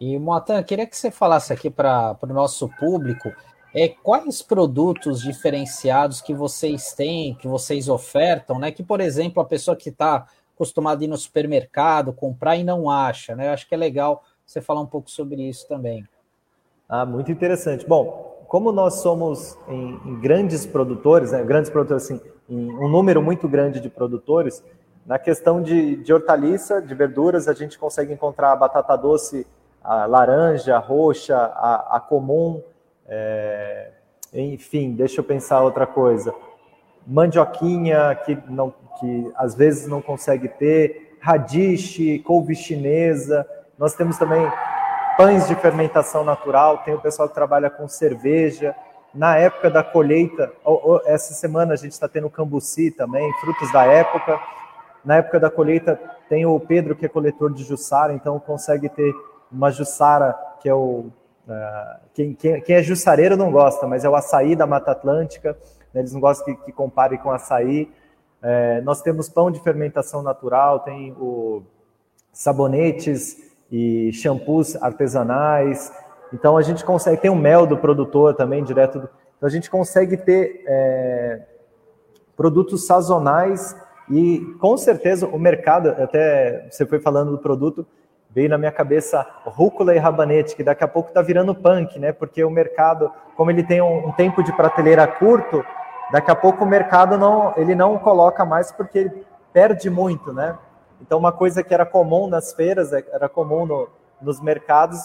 E, 0.00 0.18
Moatan, 0.18 0.62
queria 0.62 0.86
que 0.86 0.96
você 0.96 1.10
falasse 1.10 1.52
aqui 1.52 1.70
para 1.70 2.16
o 2.22 2.26
nosso 2.26 2.68
público 2.78 3.32
é, 3.74 3.88
quais 3.88 4.42
produtos 4.42 5.20
diferenciados 5.20 6.20
que 6.20 6.34
vocês 6.34 6.92
têm, 6.92 7.34
que 7.34 7.48
vocês 7.48 7.88
ofertam, 7.88 8.58
né? 8.58 8.70
Que, 8.70 8.82
por 8.82 9.00
exemplo, 9.00 9.42
a 9.42 9.44
pessoa 9.44 9.76
que 9.76 9.88
está 9.88 10.26
acostumada 10.54 11.02
a 11.02 11.04
ir 11.04 11.08
no 11.08 11.16
supermercado, 11.16 12.12
comprar 12.12 12.56
e 12.56 12.64
não 12.64 12.90
acha, 12.90 13.34
né? 13.34 13.48
Eu 13.48 13.52
acho 13.52 13.68
que 13.68 13.74
é 13.74 13.78
legal 13.78 14.22
você 14.46 14.60
falar 14.60 14.80
um 14.80 14.86
pouco 14.86 15.10
sobre 15.10 15.42
isso 15.42 15.66
também. 15.68 16.06
Ah, 16.88 17.04
muito 17.04 17.30
interessante. 17.32 17.86
Bom, 17.86 18.44
como 18.48 18.72
nós 18.72 18.94
somos 18.94 19.58
em, 19.68 20.00
em 20.04 20.20
grandes 20.20 20.64
produtores, 20.64 21.32
né, 21.32 21.42
grandes 21.42 21.70
produtores, 21.70 22.04
assim, 22.04 22.20
um 22.48 22.88
número 22.88 23.20
muito 23.20 23.48
grande 23.48 23.80
de 23.80 23.90
produtores, 23.90 24.62
na 25.06 25.20
questão 25.20 25.62
de, 25.62 25.96
de 25.96 26.12
hortaliça, 26.12 26.82
de 26.82 26.92
verduras, 26.92 27.46
a 27.46 27.54
gente 27.54 27.78
consegue 27.78 28.12
encontrar 28.12 28.50
a 28.50 28.56
batata 28.56 28.96
doce, 28.96 29.46
a 29.82 30.04
laranja, 30.04 30.74
a 30.74 30.80
roxa, 30.80 31.36
a, 31.36 31.96
a 31.96 32.00
comum, 32.00 32.60
é, 33.06 33.90
enfim, 34.34 34.92
deixa 34.94 35.20
eu 35.20 35.24
pensar 35.24 35.62
outra 35.62 35.86
coisa. 35.86 36.34
Mandioquinha, 37.06 38.16
que, 38.24 38.36
não, 38.48 38.74
que 38.98 39.32
às 39.36 39.54
vezes 39.54 39.86
não 39.86 40.02
consegue 40.02 40.48
ter, 40.48 41.16
radiche, 41.20 42.18
couve 42.18 42.56
chinesa. 42.56 43.48
Nós 43.78 43.94
temos 43.94 44.18
também 44.18 44.50
pães 45.16 45.46
de 45.46 45.54
fermentação 45.54 46.24
natural, 46.24 46.78
tem 46.78 46.94
o 46.94 47.00
pessoal 47.00 47.28
que 47.28 47.34
trabalha 47.34 47.70
com 47.70 47.86
cerveja. 47.86 48.74
Na 49.14 49.36
época 49.36 49.70
da 49.70 49.84
colheita, 49.84 50.52
essa 51.06 51.32
semana 51.32 51.74
a 51.74 51.76
gente 51.76 51.92
está 51.92 52.08
tendo 52.08 52.28
cambuci 52.28 52.90
também, 52.90 53.32
frutos 53.34 53.72
da 53.72 53.84
época. 53.84 54.38
Na 55.06 55.18
época 55.18 55.38
da 55.38 55.48
colheita 55.48 55.98
tem 56.28 56.44
o 56.44 56.58
Pedro, 56.58 56.96
que 56.96 57.06
é 57.06 57.08
coletor 57.08 57.54
de 57.54 57.62
jussara, 57.62 58.12
então 58.12 58.40
consegue 58.40 58.88
ter 58.88 59.14
uma 59.50 59.70
jussara, 59.70 60.36
que 60.60 60.68
é 60.68 60.74
o... 60.74 61.06
Uh, 61.46 62.00
quem, 62.12 62.34
quem, 62.34 62.60
quem, 62.60 62.74
é 62.74 62.82
jussareiro 62.82 63.36
não 63.36 63.52
gosta, 63.52 63.86
mas 63.86 64.04
é 64.04 64.08
o 64.08 64.16
açaí 64.16 64.56
da 64.56 64.66
Mata 64.66 64.90
Atlântica, 64.90 65.56
né, 65.94 66.00
eles 66.00 66.12
não 66.12 66.20
gostam 66.20 66.44
que, 66.44 66.64
que 66.64 66.72
compare 66.72 67.18
com 67.18 67.30
açaí. 67.30 67.88
É, 68.42 68.80
nós 68.80 69.00
temos 69.00 69.28
pão 69.28 69.48
de 69.48 69.60
fermentação 69.60 70.22
natural, 70.22 70.80
tem 70.80 71.12
o 71.12 71.62
sabonetes 72.32 73.36
e 73.70 74.12
shampoos 74.12 74.74
artesanais. 74.82 75.92
Então 76.32 76.56
a 76.56 76.62
gente 76.62 76.84
consegue 76.84 77.22
ter 77.22 77.30
o 77.30 77.36
mel 77.36 77.64
do 77.64 77.78
produtor 77.78 78.34
também 78.34 78.64
direto. 78.64 78.98
Do, 78.98 79.08
então 79.36 79.46
a 79.46 79.50
gente 79.50 79.70
consegue 79.70 80.16
ter 80.16 80.64
é, 80.66 81.42
produtos 82.36 82.86
sazonais 82.86 83.74
E 84.10 84.40
com 84.60 84.76
certeza 84.76 85.26
o 85.26 85.38
mercado, 85.38 85.88
até 85.90 86.68
você 86.70 86.86
foi 86.86 87.00
falando 87.00 87.32
do 87.32 87.38
produto, 87.38 87.86
veio 88.30 88.48
na 88.48 88.58
minha 88.58 88.70
cabeça 88.70 89.26
rúcula 89.44 89.94
e 89.94 89.98
rabanete, 89.98 90.54
que 90.54 90.62
daqui 90.62 90.84
a 90.84 90.88
pouco 90.88 91.08
está 91.08 91.22
virando 91.22 91.54
punk, 91.54 91.98
né? 91.98 92.12
Porque 92.12 92.44
o 92.44 92.50
mercado, 92.50 93.10
como 93.34 93.50
ele 93.50 93.62
tem 93.62 93.80
um, 93.80 94.12
tempo 94.12 94.42
de 94.42 94.52
prateleira 94.54 95.06
curto, 95.06 95.64
daqui 96.12 96.30
a 96.30 96.36
pouco 96.36 96.62
o 96.62 96.68
mercado 96.68 97.16
não, 97.16 97.54
ele 97.56 97.74
não 97.74 97.98
coloca 97.98 98.44
mais 98.44 98.70
porque 98.70 98.98
ele 98.98 99.26
perde 99.52 99.88
muito, 99.88 100.32
né? 100.32 100.56
Então 101.00 101.18
uma 101.18 101.32
coisa 101.32 101.62
que 101.62 101.72
era 101.72 101.86
comum 101.86 102.28
nas 102.28 102.52
feiras, 102.52 102.92
é, 102.92 103.02
era 103.10 103.28
comum 103.28 103.64
no, 103.64 103.88
nos 104.20 104.40
mercados, 104.40 104.98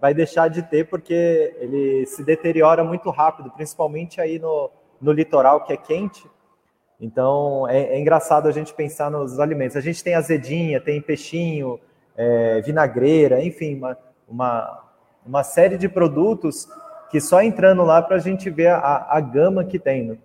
vai 0.00 0.14
deixar 0.14 0.48
de 0.48 0.62
ter 0.62 0.88
porque 0.88 1.56
ele 1.58 2.06
se 2.06 2.22
deteriora 2.22 2.84
muito 2.84 3.10
rápido, 3.10 3.50
principalmente 3.50 4.20
aí 4.20 4.38
no, 4.38 4.70
no 5.00 5.12
litoral 5.12 5.64
que 5.64 5.72
é 5.72 5.76
quente. 5.76 6.30
Então 7.00 7.68
é, 7.68 7.96
é 7.96 8.00
engraçado 8.00 8.48
a 8.48 8.52
gente 8.52 8.72
pensar 8.74 9.10
nos 9.10 9.38
alimentos. 9.38 9.76
A 9.76 9.80
gente 9.80 10.02
tem 10.02 10.14
azedinha, 10.14 10.80
tem 10.80 11.00
peixinho, 11.00 11.78
é, 12.16 12.60
vinagreira, 12.62 13.42
enfim, 13.44 13.76
uma, 13.76 13.98
uma, 14.26 14.84
uma, 15.24 15.44
série 15.44 15.76
de 15.76 15.88
produtos 15.88 16.66
que 17.10 17.20
só 17.20 17.42
entrando 17.42 17.82
lá 17.82 18.00
para 18.00 18.16
a 18.16 18.20
gente 18.20 18.48
ver 18.48 18.68
a, 18.68 19.06
a 19.10 19.20
gama 19.20 19.64
que 19.64 19.78
tem. 19.78 20.04
Né? 20.04 20.16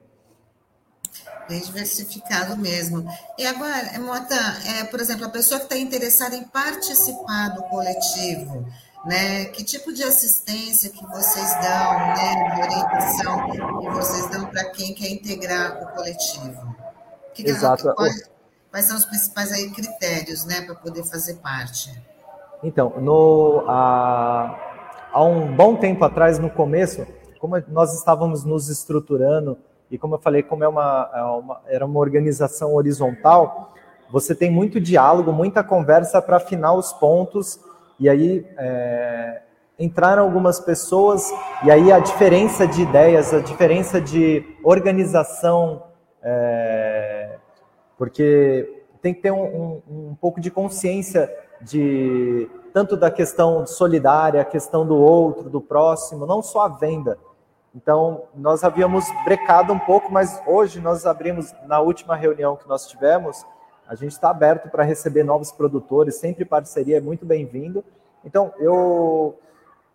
Bem 1.49 1.59
diversificado 1.59 2.55
mesmo. 2.55 3.05
E 3.37 3.45
agora, 3.45 3.99
Mota, 3.99 4.35
é, 4.79 4.85
por 4.85 5.01
exemplo, 5.01 5.25
a 5.25 5.29
pessoa 5.29 5.59
que 5.59 5.65
está 5.65 5.77
interessada 5.77 6.35
em 6.35 6.45
participar 6.45 7.49
do 7.49 7.63
coletivo, 7.63 8.65
né? 9.05 9.45
Que 9.45 9.63
tipo 9.63 9.93
de 9.93 10.03
assistência 10.03 10.89
que 10.89 11.05
vocês 11.07 11.53
dão, 11.55 11.99
né? 11.99 12.55
De 12.55 12.61
orientação 12.61 13.49
que 13.51 13.89
vocês 13.89 14.29
dão 14.29 14.45
para 14.47 14.65
quem 14.71 14.93
quer 14.93 15.09
integrar 15.09 15.81
o 15.83 15.87
coletivo? 15.95 16.75
Que, 17.33 17.43
Exato. 17.49 17.93
Quais, 17.95 18.29
quais, 18.69 18.85
são 18.85 18.97
os 18.97 19.05
principais 19.05 19.51
aí 19.51 19.69
critérios, 19.71 20.45
né, 20.45 20.61
para 20.61 20.75
poder 20.75 21.03
fazer 21.03 21.35
parte? 21.35 21.91
Então, 22.61 22.93
no, 22.99 23.63
há, 23.67 24.59
há 25.11 25.23
um 25.23 25.55
bom 25.55 25.75
tempo 25.77 26.03
atrás, 26.03 26.37
no 26.37 26.49
começo, 26.49 27.07
como 27.39 27.55
nós 27.69 27.93
estávamos 27.97 28.43
nos 28.43 28.69
estruturando 28.69 29.57
e 29.89 29.97
como 29.97 30.15
eu 30.15 30.19
falei, 30.19 30.43
como 30.43 30.63
é 30.63 30.67
uma, 30.67 31.09
é 31.13 31.21
uma 31.23 31.61
era 31.67 31.85
uma 31.85 31.99
organização 31.99 32.75
horizontal, 32.75 33.73
você 34.11 34.35
tem 34.35 34.51
muito 34.51 34.79
diálogo, 34.79 35.31
muita 35.31 35.63
conversa 35.63 36.21
para 36.21 36.37
afinar 36.37 36.73
os 36.73 36.93
pontos 36.93 37.59
e 38.01 38.09
aí 38.09 38.43
é, 38.57 39.43
entraram 39.77 40.23
algumas 40.23 40.59
pessoas, 40.59 41.31
e 41.63 41.69
aí 41.69 41.91
a 41.91 41.99
diferença 41.99 42.65
de 42.67 42.81
ideias, 42.81 43.31
a 43.31 43.39
diferença 43.39 44.01
de 44.01 44.43
organização, 44.63 45.83
é, 46.23 47.37
porque 47.99 48.85
tem 49.03 49.13
que 49.13 49.21
ter 49.21 49.29
um, 49.29 49.43
um, 49.43 49.81
um, 49.87 50.15
pouco 50.19 50.41
de 50.41 50.49
consciência 50.49 51.31
de 51.61 52.49
tanto 52.73 52.97
da 52.97 53.11
questão 53.11 53.67
solidária, 53.67 54.41
a 54.41 54.45
questão 54.45 54.83
do 54.83 54.95
outro, 54.95 55.47
do 55.47 55.61
próximo, 55.61 56.25
não 56.25 56.41
só 56.41 56.61
a 56.61 56.69
venda. 56.69 57.19
Então, 57.75 58.23
nós 58.33 58.63
havíamos 58.63 59.05
brecado 59.23 59.71
um 59.71 59.79
pouco, 59.79 60.11
mas 60.11 60.41
hoje 60.47 60.81
nós 60.81 61.05
abrimos, 61.05 61.53
na 61.67 61.79
última 61.79 62.15
reunião 62.15 62.55
que 62.55 62.67
nós 62.67 62.87
tivemos, 62.87 63.45
a 63.91 63.95
gente 63.95 64.13
está 64.13 64.29
aberto 64.29 64.69
para 64.69 64.85
receber 64.85 65.21
novos 65.21 65.51
produtores, 65.51 66.15
sempre 66.15 66.45
parceria 66.45 66.95
é 66.95 67.01
muito 67.01 67.25
bem-vindo. 67.25 67.83
Então, 68.23 68.53
eu, 68.57 69.37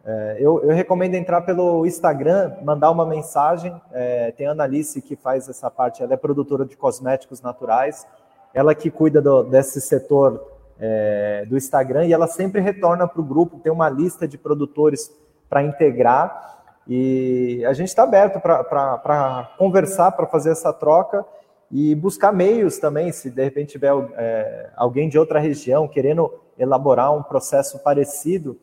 é, 0.05 0.37
eu, 0.39 0.63
eu, 0.65 0.75
recomendo 0.75 1.15
entrar 1.15 1.41
pelo 1.41 1.87
Instagram, 1.87 2.57
mandar 2.63 2.91
uma 2.91 3.07
mensagem. 3.07 3.75
É, 3.95 4.33
tem 4.33 4.49
a 4.49 4.51
Analice 4.51 5.01
que 5.01 5.17
faz 5.17 5.49
essa 5.49 5.71
parte, 5.71 6.03
ela 6.03 6.13
é 6.13 6.17
produtora 6.19 6.67
de 6.67 6.77
cosméticos 6.77 7.41
naturais, 7.41 8.07
ela 8.53 8.75
que 8.75 8.91
cuida 8.91 9.23
do, 9.23 9.45
desse 9.45 9.81
setor 9.81 10.47
é, 10.79 11.47
do 11.49 11.57
Instagram 11.57 12.05
e 12.05 12.13
ela 12.13 12.27
sempre 12.27 12.61
retorna 12.61 13.09
para 13.09 13.23
o 13.23 13.25
grupo, 13.25 13.61
tem 13.61 13.73
uma 13.73 13.89
lista 13.89 14.29
de 14.29 14.37
produtores 14.37 15.11
para 15.49 15.63
integrar. 15.63 16.59
E 16.87 17.65
a 17.65 17.73
gente 17.73 17.89
está 17.89 18.03
aberto 18.03 18.43
para 18.43 19.55
conversar, 19.57 20.13
para 20.13 20.27
fazer 20.27 20.51
essa 20.51 20.71
troca 20.71 21.25
e 21.71 21.95
buscar 21.95 22.33
meios 22.33 22.79
também, 22.79 23.11
se 23.13 23.31
de 23.31 23.43
repente 23.43 23.73
tiver 23.73 23.93
é, 24.17 24.71
alguém 24.77 25.09
de 25.09 25.19
outra 25.19 25.39
região 25.39 25.89
querendo 25.89 26.33
elaborar 26.59 27.17
um 27.17 27.23
processo 27.23 27.79
parecido. 27.81 28.59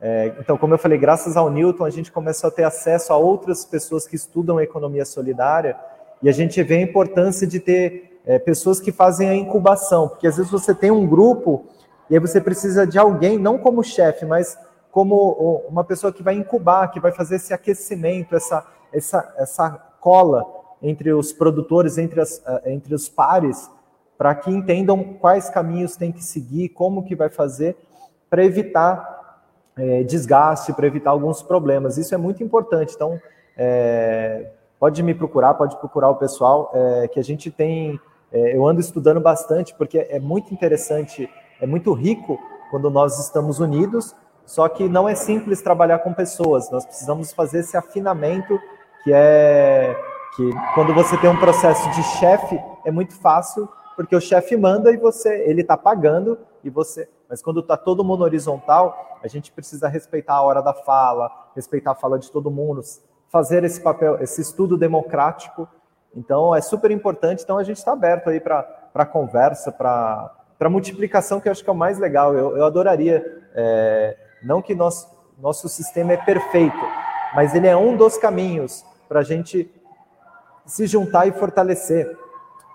É, 0.00 0.34
então, 0.38 0.56
como 0.56 0.74
eu 0.74 0.78
falei, 0.78 0.98
graças 0.98 1.36
ao 1.36 1.50
Newton, 1.50 1.84
a 1.84 1.90
gente 1.90 2.12
começou 2.12 2.48
a 2.48 2.50
ter 2.50 2.64
acesso 2.64 3.12
a 3.12 3.16
outras 3.16 3.64
pessoas 3.64 4.06
que 4.06 4.16
estudam 4.16 4.60
economia 4.60 5.04
solidária 5.04 5.76
e 6.22 6.28
a 6.28 6.32
gente 6.32 6.62
vê 6.62 6.76
a 6.76 6.82
importância 6.82 7.46
de 7.46 7.58
ter 7.58 8.20
é, 8.24 8.38
pessoas 8.38 8.80
que 8.80 8.92
fazem 8.92 9.28
a 9.28 9.34
incubação, 9.34 10.08
porque 10.08 10.26
às 10.26 10.36
vezes 10.36 10.50
você 10.50 10.74
tem 10.74 10.90
um 10.90 11.06
grupo 11.06 11.66
e 12.08 12.14
aí 12.14 12.20
você 12.20 12.40
precisa 12.40 12.86
de 12.86 12.98
alguém, 12.98 13.38
não 13.38 13.58
como 13.58 13.82
chefe, 13.82 14.24
mas 14.24 14.58
como 14.90 15.64
uma 15.68 15.82
pessoa 15.82 16.12
que 16.12 16.22
vai 16.22 16.34
incubar, 16.34 16.88
que 16.90 17.00
vai 17.00 17.10
fazer 17.10 17.36
esse 17.36 17.52
aquecimento, 17.52 18.36
essa, 18.36 18.64
essa, 18.92 19.34
essa 19.36 19.70
cola 20.00 20.44
entre 20.84 21.12
os 21.14 21.32
produtores, 21.32 21.96
entre, 21.96 22.20
as, 22.20 22.42
eh, 22.46 22.72
entre 22.72 22.94
os 22.94 23.08
pares, 23.08 23.70
para 24.18 24.34
que 24.34 24.50
entendam 24.50 25.02
quais 25.14 25.48
caminhos 25.48 25.96
tem 25.96 26.12
que 26.12 26.22
seguir, 26.22 26.68
como 26.68 27.02
que 27.02 27.16
vai 27.16 27.30
fazer, 27.30 27.74
para 28.28 28.44
evitar 28.44 29.14
é, 29.76 30.04
desgaste, 30.04 30.72
para 30.72 30.86
evitar 30.86 31.10
alguns 31.10 31.42
problemas. 31.42 31.96
Isso 31.96 32.14
é 32.14 32.18
muito 32.18 32.44
importante. 32.44 32.94
Então, 32.94 33.18
é, 33.56 34.50
pode 34.78 35.02
me 35.02 35.14
procurar, 35.14 35.54
pode 35.54 35.76
procurar 35.78 36.10
o 36.10 36.16
pessoal, 36.16 36.70
é, 36.74 37.08
que 37.08 37.18
a 37.18 37.24
gente 37.24 37.50
tem. 37.50 37.98
eu 38.30 38.66
ando 38.66 38.80
estudando 38.80 39.20
bastante, 39.20 39.74
porque 39.74 40.06
é 40.10 40.20
muito 40.20 40.52
interessante, 40.52 41.28
é 41.60 41.66
muito 41.66 41.92
rico 41.92 42.38
quando 42.70 42.90
nós 42.90 43.18
estamos 43.18 43.58
unidos, 43.58 44.14
só 44.44 44.68
que 44.68 44.88
não 44.88 45.08
é 45.08 45.14
simples 45.14 45.62
trabalhar 45.62 46.00
com 46.00 46.12
pessoas, 46.12 46.70
nós 46.70 46.84
precisamos 46.84 47.32
fazer 47.32 47.60
esse 47.60 47.76
afinamento 47.76 48.60
que 49.02 49.12
é 49.12 49.96
que 50.36 50.50
quando 50.74 50.92
você 50.92 51.16
tem 51.18 51.30
um 51.30 51.38
processo 51.38 51.88
de 51.90 52.02
chefe, 52.18 52.60
é 52.84 52.90
muito 52.90 53.14
fácil, 53.14 53.68
porque 53.94 54.16
o 54.16 54.20
chefe 54.20 54.56
manda 54.56 54.90
e 54.90 54.96
você, 54.96 55.44
ele 55.44 55.60
está 55.60 55.76
pagando 55.76 56.38
e 56.62 56.70
você. 56.70 57.08
Mas 57.28 57.40
quando 57.40 57.60
está 57.60 57.76
todo 57.76 58.04
mundo 58.04 58.24
horizontal, 58.24 59.18
a 59.22 59.28
gente 59.28 59.52
precisa 59.52 59.88
respeitar 59.88 60.34
a 60.34 60.42
hora 60.42 60.60
da 60.60 60.74
fala, 60.74 61.30
respeitar 61.54 61.92
a 61.92 61.94
fala 61.94 62.18
de 62.18 62.30
todo 62.30 62.50
mundo, 62.50 62.82
fazer 63.28 63.64
esse 63.64 63.80
papel, 63.80 64.20
esse 64.20 64.40
estudo 64.40 64.76
democrático. 64.76 65.68
Então 66.14 66.54
é 66.54 66.60
super 66.60 66.90
importante. 66.90 67.42
Então 67.42 67.56
a 67.56 67.64
gente 67.64 67.78
está 67.78 67.92
aberto 67.92 68.28
aí 68.28 68.40
para 68.40 69.06
conversa, 69.06 69.70
para 69.70 70.68
multiplicação, 70.68 71.40
que 71.40 71.48
eu 71.48 71.52
acho 71.52 71.62
que 71.62 71.70
é 71.70 71.72
o 71.72 71.76
mais 71.76 71.98
legal. 71.98 72.34
Eu, 72.34 72.56
eu 72.56 72.64
adoraria, 72.64 73.24
é, 73.54 74.16
não 74.42 74.60
que 74.60 74.74
nosso, 74.74 75.08
nosso 75.38 75.68
sistema 75.68 76.12
é 76.12 76.16
perfeito, 76.16 76.84
mas 77.34 77.54
ele 77.54 77.68
é 77.68 77.76
um 77.76 77.96
dos 77.96 78.18
caminhos 78.18 78.84
para 79.08 79.20
a 79.20 79.22
gente 79.22 79.70
se 80.66 80.86
juntar 80.86 81.26
e 81.26 81.32
fortalecer. 81.32 82.16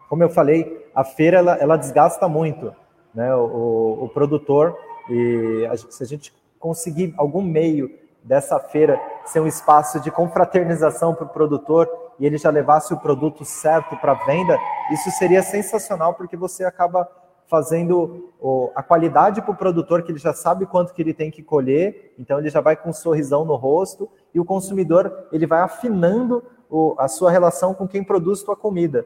Como 0.08 0.24
eu 0.24 0.30
falei, 0.30 0.90
a 0.94 1.04
feira 1.04 1.38
ela, 1.38 1.56
ela 1.56 1.78
desgasta 1.78 2.28
muito, 2.28 2.74
né? 3.14 3.34
O, 3.36 4.00
o, 4.04 4.10
produtor 4.10 4.76
e 5.10 5.68
a, 5.70 5.78
se 5.78 6.04
a 6.04 6.06
gente 6.06 6.34
conseguir 6.60 7.14
algum 7.18 7.42
meio 7.42 7.90
dessa 8.24 8.60
feira 8.60 9.00
ser 9.26 9.40
um 9.40 9.48
espaço 9.48 10.00
de 10.00 10.12
confraternização 10.12 11.16
para 11.16 11.26
o 11.26 11.30
produtor 11.30 11.90
e 12.20 12.26
ele 12.26 12.38
já 12.38 12.50
levasse 12.50 12.94
o 12.94 13.00
produto 13.00 13.46
certo 13.46 13.96
para 13.98 14.14
venda, 14.14 14.58
isso 14.92 15.10
seria 15.12 15.42
sensacional 15.42 16.14
porque 16.14 16.36
você 16.36 16.66
acaba 16.66 17.10
fazendo 17.50 18.32
a 18.76 18.84
qualidade 18.84 19.42
para 19.42 19.52
o 19.52 19.56
produtor, 19.56 20.04
que 20.04 20.12
ele 20.12 20.20
já 20.20 20.34
sabe 20.34 20.68
quanto 20.68 20.94
que 20.94 21.02
ele 21.02 21.16
tem 21.16 21.32
que 21.32 21.42
colher, 21.42 22.14
então 22.18 22.38
ele 22.38 22.50
já 22.50 22.62
vai 22.62 22.76
com 22.76 22.90
um 22.90 22.94
sorrisão 22.94 23.44
no 23.44 23.56
rosto, 23.56 24.08
e 24.34 24.40
o 24.40 24.46
consumidor 24.46 25.28
ele 25.32 25.48
vai 25.48 25.62
afinando 25.62 26.44
o, 26.70 26.96
a 26.98 27.08
sua 27.08 27.32
relação 27.32 27.74
com 27.74 27.88
quem 27.88 28.04
produz 28.04 28.40
sua 28.40 28.56
comida. 28.56 29.06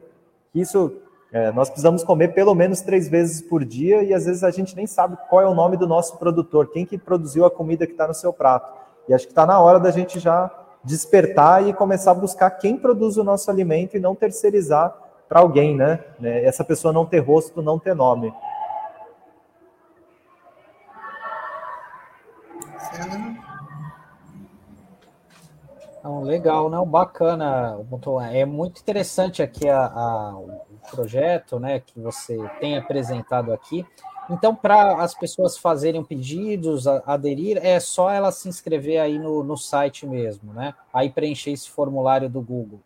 Isso, 0.54 0.92
é, 1.32 1.50
nós 1.52 1.68
precisamos 1.68 2.04
comer 2.04 2.28
pelo 2.34 2.54
menos 2.54 2.80
três 2.80 3.08
vezes 3.08 3.40
por 3.40 3.64
dia 3.64 4.02
e 4.02 4.12
às 4.12 4.26
vezes 4.26 4.44
a 4.44 4.50
gente 4.50 4.76
nem 4.76 4.86
sabe 4.86 5.16
qual 5.28 5.42
é 5.42 5.48
o 5.48 5.54
nome 5.54 5.76
do 5.76 5.86
nosso 5.86 6.18
produtor, 6.18 6.70
quem 6.70 6.84
que 6.84 6.98
produziu 6.98 7.44
a 7.44 7.50
comida 7.50 7.86
que 7.86 7.92
está 7.92 8.06
no 8.06 8.14
seu 8.14 8.32
prato. 8.32 8.72
E 9.08 9.14
acho 9.14 9.26
que 9.26 9.32
está 9.32 9.46
na 9.46 9.60
hora 9.60 9.80
da 9.80 9.90
gente 9.90 10.18
já 10.18 10.50
despertar 10.84 11.66
e 11.66 11.72
começar 11.72 12.10
a 12.10 12.14
buscar 12.14 12.50
quem 12.50 12.76
produz 12.76 13.16
o 13.16 13.24
nosso 13.24 13.50
alimento 13.50 13.96
e 13.96 14.00
não 14.00 14.14
terceirizar 14.14 14.94
para 15.28 15.40
alguém, 15.40 15.74
né? 15.74 15.98
Essa 16.22 16.62
pessoa 16.62 16.92
não 16.92 17.06
ter 17.06 17.20
rosto, 17.20 17.62
não 17.62 17.78
ter 17.78 17.94
nome. 17.94 18.32
Não, 26.04 26.22
legal, 26.22 26.68
não, 26.68 26.84
bacana. 26.84 27.78
É 28.30 28.44
muito 28.44 28.78
interessante 28.80 29.42
aqui 29.42 29.66
a, 29.68 29.86
a, 29.86 30.34
o 30.36 30.60
projeto, 30.90 31.58
né, 31.58 31.80
que 31.80 31.98
você 31.98 32.38
tem 32.60 32.76
apresentado 32.76 33.54
aqui. 33.54 33.86
Então, 34.28 34.54
para 34.54 35.02
as 35.02 35.14
pessoas 35.14 35.56
fazerem 35.56 36.04
pedidos, 36.04 36.86
aderir, 36.86 37.58
é 37.62 37.80
só 37.80 38.10
ela 38.10 38.30
se 38.30 38.48
inscrever 38.48 39.00
aí 39.00 39.18
no, 39.18 39.42
no 39.42 39.56
site 39.56 40.06
mesmo, 40.06 40.52
né? 40.52 40.74
Aí 40.92 41.10
preencher 41.10 41.52
esse 41.52 41.70
formulário 41.70 42.28
do 42.28 42.40
Google. 42.40 42.80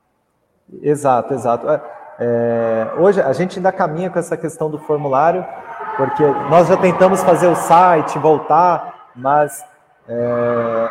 Exato, 0.81 1.35
exato. 1.35 1.68
É, 1.68 1.81
É, 2.20 2.94
hoje 2.98 3.20
a 3.20 3.33
gente 3.33 3.59
ainda 3.59 3.70
caminha 3.70 4.11
com 4.11 4.18
essa 4.18 4.37
questão 4.37 4.68
do 4.68 4.78
formulário, 4.78 5.46
porque 5.96 6.24
nós 6.50 6.66
já 6.66 6.76
tentamos 6.76 7.22
fazer 7.22 7.46
o 7.46 7.54
site, 7.54 8.18
voltar, 8.18 9.11
mas 9.14 9.64
é, 10.09 10.88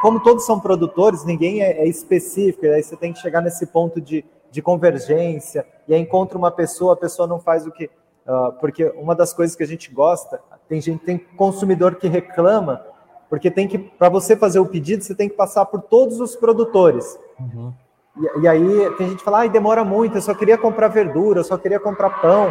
como 0.00 0.20
todos 0.20 0.46
são 0.46 0.58
produtores, 0.58 1.24
ninguém 1.24 1.62
é, 1.62 1.82
é 1.82 1.86
específico, 1.86 2.66
aí 2.66 2.82
você 2.82 2.96
tem 2.96 3.12
que 3.12 3.18
chegar 3.18 3.40
nesse 3.40 3.66
ponto 3.66 4.00
de, 4.00 4.24
de 4.50 4.62
convergência, 4.62 5.66
e 5.86 5.94
aí 5.94 6.00
encontra 6.00 6.38
uma 6.38 6.50
pessoa, 6.50 6.94
a 6.94 6.96
pessoa 6.96 7.28
não 7.28 7.38
faz 7.38 7.66
o 7.66 7.70
que. 7.70 7.90
Uh, 8.26 8.52
porque 8.60 8.84
uma 8.96 9.14
das 9.14 9.32
coisas 9.32 9.56
que 9.56 9.62
a 9.62 9.66
gente 9.66 9.92
gosta, 9.92 10.40
tem 10.68 10.80
gente, 10.80 11.04
tem 11.04 11.18
consumidor 11.18 11.96
que 11.96 12.08
reclama, 12.08 12.84
porque 13.28 13.50
tem 13.50 13.66
que, 13.66 13.78
para 13.78 14.08
você 14.08 14.36
fazer 14.36 14.58
o 14.58 14.66
pedido, 14.66 15.02
você 15.02 15.14
tem 15.14 15.28
que 15.28 15.36
passar 15.36 15.66
por 15.66 15.82
todos 15.82 16.20
os 16.20 16.36
produtores. 16.36 17.18
Uhum. 17.38 17.72
E, 18.16 18.40
e, 18.40 18.48
aí 18.48 18.90
tem 18.96 19.08
gente 19.08 19.18
que 19.18 19.24
fala, 19.24 19.40
ai, 19.40 19.48
demora 19.48 19.84
muito, 19.84 20.16
eu 20.16 20.22
só 20.22 20.34
queria 20.34 20.58
comprar 20.58 20.88
verdura, 20.88 21.40
eu 21.40 21.44
só 21.44 21.56
queria 21.56 21.80
comprar 21.80 22.20
pão. 22.20 22.50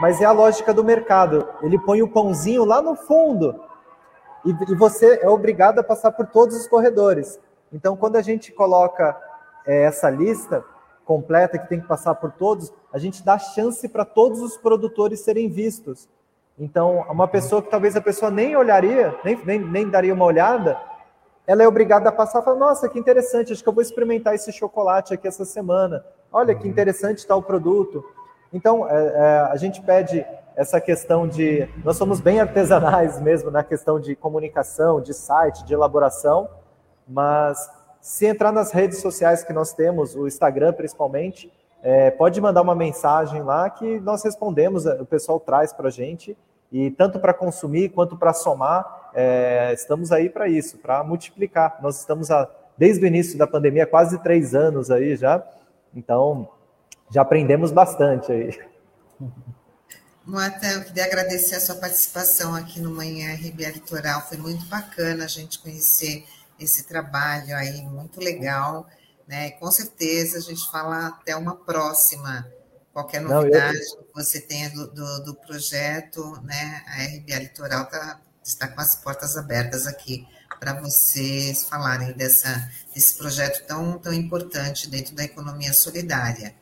Mas 0.00 0.20
é 0.20 0.24
a 0.24 0.32
lógica 0.32 0.72
do 0.72 0.82
mercado. 0.82 1.46
Ele 1.62 1.78
põe 1.78 2.00
o 2.02 2.08
pãozinho 2.08 2.64
lá 2.64 2.80
no 2.80 2.94
fundo 2.94 3.54
e, 4.44 4.50
e 4.72 4.74
você 4.74 5.20
é 5.22 5.28
obrigado 5.28 5.78
a 5.78 5.84
passar 5.84 6.12
por 6.12 6.26
todos 6.26 6.56
os 6.56 6.68
corredores. 6.68 7.38
Então, 7.72 7.96
quando 7.96 8.16
a 8.16 8.22
gente 8.22 8.52
coloca 8.52 9.16
é, 9.66 9.82
essa 9.84 10.10
lista 10.10 10.64
completa 11.04 11.58
que 11.58 11.68
tem 11.68 11.80
que 11.80 11.86
passar 11.86 12.14
por 12.14 12.32
todos, 12.32 12.72
a 12.92 12.98
gente 12.98 13.24
dá 13.24 13.38
chance 13.38 13.88
para 13.88 14.04
todos 14.04 14.40
os 14.40 14.56
produtores 14.56 15.20
serem 15.20 15.48
vistos. 15.48 16.08
Então, 16.58 17.04
uma 17.08 17.26
pessoa 17.26 17.62
que 17.62 17.70
talvez 17.70 17.96
a 17.96 18.00
pessoa 18.00 18.30
nem 18.30 18.54
olharia, 18.56 19.18
nem, 19.24 19.36
nem, 19.44 19.58
nem 19.58 19.88
daria 19.88 20.12
uma 20.12 20.24
olhada, 20.24 20.78
ela 21.46 21.62
é 21.62 21.68
obrigada 21.68 22.08
a 22.08 22.12
passar 22.12 22.42
e 22.42 22.44
falar, 22.44 22.58
nossa, 22.58 22.88
que 22.88 22.98
interessante, 22.98 23.52
acho 23.52 23.62
que 23.62 23.68
eu 23.68 23.72
vou 23.72 23.82
experimentar 23.82 24.34
esse 24.34 24.52
chocolate 24.52 25.14
aqui 25.14 25.26
essa 25.26 25.44
semana. 25.44 26.04
Olha 26.30 26.54
que 26.54 26.64
uhum. 26.64 26.70
interessante 26.70 27.18
está 27.18 27.34
o 27.34 27.42
produto. 27.42 28.04
Então, 28.52 28.88
é, 28.88 28.92
é, 28.94 29.48
a 29.50 29.56
gente 29.56 29.80
pede 29.82 30.24
essa 30.60 30.78
questão 30.78 31.26
de. 31.26 31.66
Nós 31.82 31.96
somos 31.96 32.20
bem 32.20 32.38
artesanais 32.38 33.18
mesmo 33.18 33.50
na 33.50 33.64
questão 33.64 33.98
de 33.98 34.14
comunicação, 34.14 35.00
de 35.00 35.14
site, 35.14 35.64
de 35.64 35.72
elaboração, 35.72 36.50
mas 37.08 37.70
se 37.98 38.26
entrar 38.26 38.52
nas 38.52 38.70
redes 38.70 38.98
sociais 39.00 39.42
que 39.42 39.54
nós 39.54 39.72
temos, 39.72 40.14
o 40.14 40.26
Instagram 40.26 40.74
principalmente, 40.74 41.50
é, 41.82 42.10
pode 42.10 42.38
mandar 42.42 42.60
uma 42.60 42.74
mensagem 42.74 43.42
lá 43.42 43.70
que 43.70 44.00
nós 44.00 44.22
respondemos, 44.22 44.84
o 44.84 45.06
pessoal 45.06 45.40
traz 45.40 45.72
para 45.72 45.88
a 45.88 45.90
gente, 45.90 46.36
e 46.70 46.90
tanto 46.90 47.18
para 47.18 47.32
consumir 47.32 47.88
quanto 47.88 48.14
para 48.18 48.34
somar, 48.34 49.10
é, 49.14 49.72
estamos 49.72 50.12
aí 50.12 50.28
para 50.28 50.46
isso, 50.46 50.76
para 50.76 51.02
multiplicar. 51.02 51.78
Nós 51.80 51.98
estamos 51.98 52.30
a, 52.30 52.46
desde 52.76 53.02
o 53.02 53.06
início 53.06 53.38
da 53.38 53.46
pandemia, 53.46 53.86
quase 53.86 54.22
três 54.22 54.54
anos 54.54 54.90
aí 54.90 55.16
já, 55.16 55.42
então 55.94 56.50
já 57.10 57.22
aprendemos 57.22 57.72
bastante 57.72 58.30
aí. 58.30 58.60
Moata, 60.24 60.66
eu 60.66 60.84
queria 60.84 61.04
agradecer 61.04 61.56
a 61.56 61.60
sua 61.60 61.74
participação 61.76 62.54
aqui 62.54 62.80
no 62.80 62.90
Manhã 62.90 63.34
RBA 63.34 63.70
Litoral, 63.70 64.26
foi 64.28 64.36
muito 64.36 64.64
bacana 64.66 65.24
a 65.24 65.28
gente 65.28 65.58
conhecer 65.58 66.26
esse 66.58 66.84
trabalho 66.84 67.56
aí, 67.56 67.82
muito 67.82 68.20
legal, 68.20 68.86
né? 69.26 69.50
Com 69.52 69.70
certeza 69.70 70.38
a 70.38 70.40
gente 70.40 70.70
fala 70.70 71.08
até 71.08 71.34
uma 71.34 71.56
próxima, 71.56 72.46
qualquer 72.92 73.22
novidade 73.22 73.78
Não, 73.78 73.98
eu... 73.98 74.04
que 74.04 74.14
você 74.14 74.40
tenha 74.40 74.68
do, 74.70 74.86
do, 74.92 75.24
do 75.24 75.34
projeto, 75.34 76.40
né? 76.42 76.84
A 76.86 77.04
RBA 77.04 77.38
Litoral 77.38 77.84
está 77.84 78.20
está 78.42 78.68
com 78.68 78.80
as 78.80 78.96
portas 78.96 79.36
abertas 79.36 79.86
aqui 79.86 80.26
para 80.58 80.74
vocês 80.74 81.64
falarem 81.64 82.12
dessa, 82.12 82.70
desse 82.94 83.16
projeto 83.16 83.66
tão, 83.66 83.98
tão 83.98 84.12
importante 84.12 84.90
dentro 84.90 85.14
da 85.14 85.24
economia 85.24 85.72
solidária. 85.72 86.54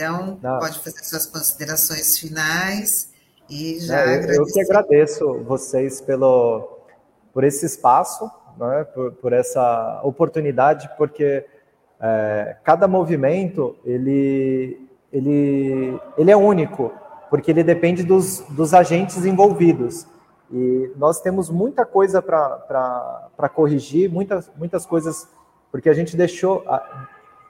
Então, 0.00 0.38
Não. 0.42 0.58
pode 0.58 0.78
fazer 0.78 1.04
suas 1.04 1.26
considerações 1.26 2.18
finais 2.18 3.12
e 3.50 3.78
já 3.80 4.06
Não, 4.06 4.12
eu, 4.14 4.32
eu, 4.32 4.44
que 4.46 4.60
agradeço 4.62 5.44
vocês 5.44 6.00
pelo, 6.00 6.78
por 7.34 7.44
esse 7.44 7.66
espaço, 7.66 8.30
né, 8.58 8.84
por, 8.94 9.12
por 9.12 9.34
essa 9.34 10.00
oportunidade, 10.02 10.88
porque 10.96 11.44
é, 12.00 12.56
cada 12.64 12.88
movimento 12.88 13.76
ele, 13.84 14.88
ele, 15.12 16.00
ele 16.16 16.30
é 16.30 16.36
único, 16.36 16.90
porque 17.28 17.50
ele 17.50 17.62
depende 17.62 18.02
dos, 18.02 18.40
dos 18.48 18.72
agentes 18.72 19.26
envolvidos. 19.26 20.06
E 20.50 20.92
nós 20.96 21.20
temos 21.20 21.50
muita 21.50 21.84
coisa 21.84 22.22
para 22.22 23.48
corrigir, 23.54 24.10
muitas, 24.10 24.50
muitas 24.56 24.86
coisas, 24.86 25.28
porque 25.70 25.90
a 25.90 25.94
gente 25.94 26.16
deixou, 26.16 26.64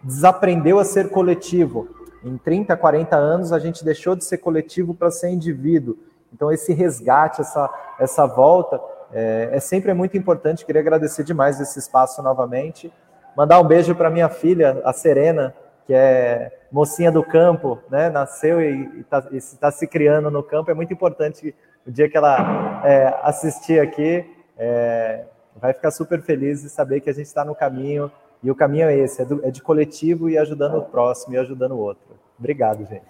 desaprendeu 0.02 0.80
a 0.80 0.84
ser 0.84 1.10
coletivo. 1.10 2.00
Em 2.22 2.36
30, 2.36 2.76
40 2.76 3.16
anos, 3.16 3.52
a 3.52 3.58
gente 3.58 3.84
deixou 3.84 4.14
de 4.14 4.24
ser 4.24 4.38
coletivo 4.38 4.94
para 4.94 5.10
ser 5.10 5.30
indivíduo. 5.30 5.96
Então, 6.32 6.52
esse 6.52 6.72
resgate, 6.72 7.40
essa, 7.40 7.70
essa 7.98 8.26
volta, 8.26 8.80
é, 9.12 9.50
é 9.52 9.60
sempre 9.60 9.92
muito 9.94 10.16
importante. 10.16 10.64
Queria 10.64 10.80
agradecer 10.80 11.24
demais 11.24 11.60
esse 11.60 11.78
espaço 11.78 12.22
novamente. 12.22 12.92
Mandar 13.36 13.60
um 13.60 13.64
beijo 13.64 13.94
para 13.94 14.10
minha 14.10 14.28
filha, 14.28 14.80
a 14.84 14.92
Serena, 14.92 15.54
que 15.86 15.94
é 15.94 16.52
mocinha 16.70 17.10
do 17.10 17.22
campo, 17.22 17.78
né? 17.90 18.08
nasceu 18.10 18.60
e 18.60 19.00
está 19.00 19.22
tá 19.58 19.70
se 19.70 19.86
criando 19.86 20.30
no 20.30 20.42
campo. 20.42 20.70
É 20.70 20.74
muito 20.74 20.92
importante 20.92 21.54
o 21.86 21.90
dia 21.90 22.08
que 22.08 22.16
ela 22.16 22.82
é, 22.84 23.18
assistir 23.22 23.80
aqui, 23.80 24.24
é, 24.56 25.24
vai 25.56 25.72
ficar 25.72 25.90
super 25.90 26.20
feliz 26.20 26.62
de 26.62 26.68
saber 26.68 27.00
que 27.00 27.10
a 27.10 27.12
gente 27.12 27.26
está 27.26 27.44
no 27.44 27.54
caminho, 27.54 28.10
e 28.42 28.50
o 28.50 28.54
caminho 28.54 28.88
é 28.88 28.96
esse, 28.96 29.22
é, 29.22 29.24
do, 29.24 29.44
é 29.44 29.50
de 29.50 29.62
coletivo 29.62 30.28
e 30.28 30.38
ajudando 30.38 30.78
o 30.78 30.82
próximo 30.82 31.34
e 31.34 31.38
ajudando 31.38 31.72
o 31.72 31.78
outro. 31.78 32.02
Obrigado, 32.38 32.86
gente. 32.86 33.04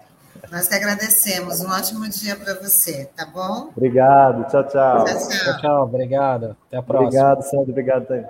Nós 0.51 0.67
que 0.67 0.75
agradecemos. 0.75 1.61
Um 1.61 1.69
ótimo 1.69 2.07
dia 2.09 2.35
para 2.35 2.55
você, 2.55 3.09
tá 3.15 3.25
bom? 3.25 3.69
Obrigado. 3.75 4.49
Tchau, 4.49 4.67
tchau. 4.67 5.05
Tchau, 5.05 5.17
tchau. 5.17 5.29
tchau, 5.29 5.61
tchau. 5.61 5.83
Obrigado. 5.83 6.57
Até 6.67 6.77
a 6.77 6.81
próxima. 6.81 7.07
Obrigado, 7.07 7.41
Sandro. 7.43 7.71
Obrigado 7.71 8.05
também. 8.07 8.25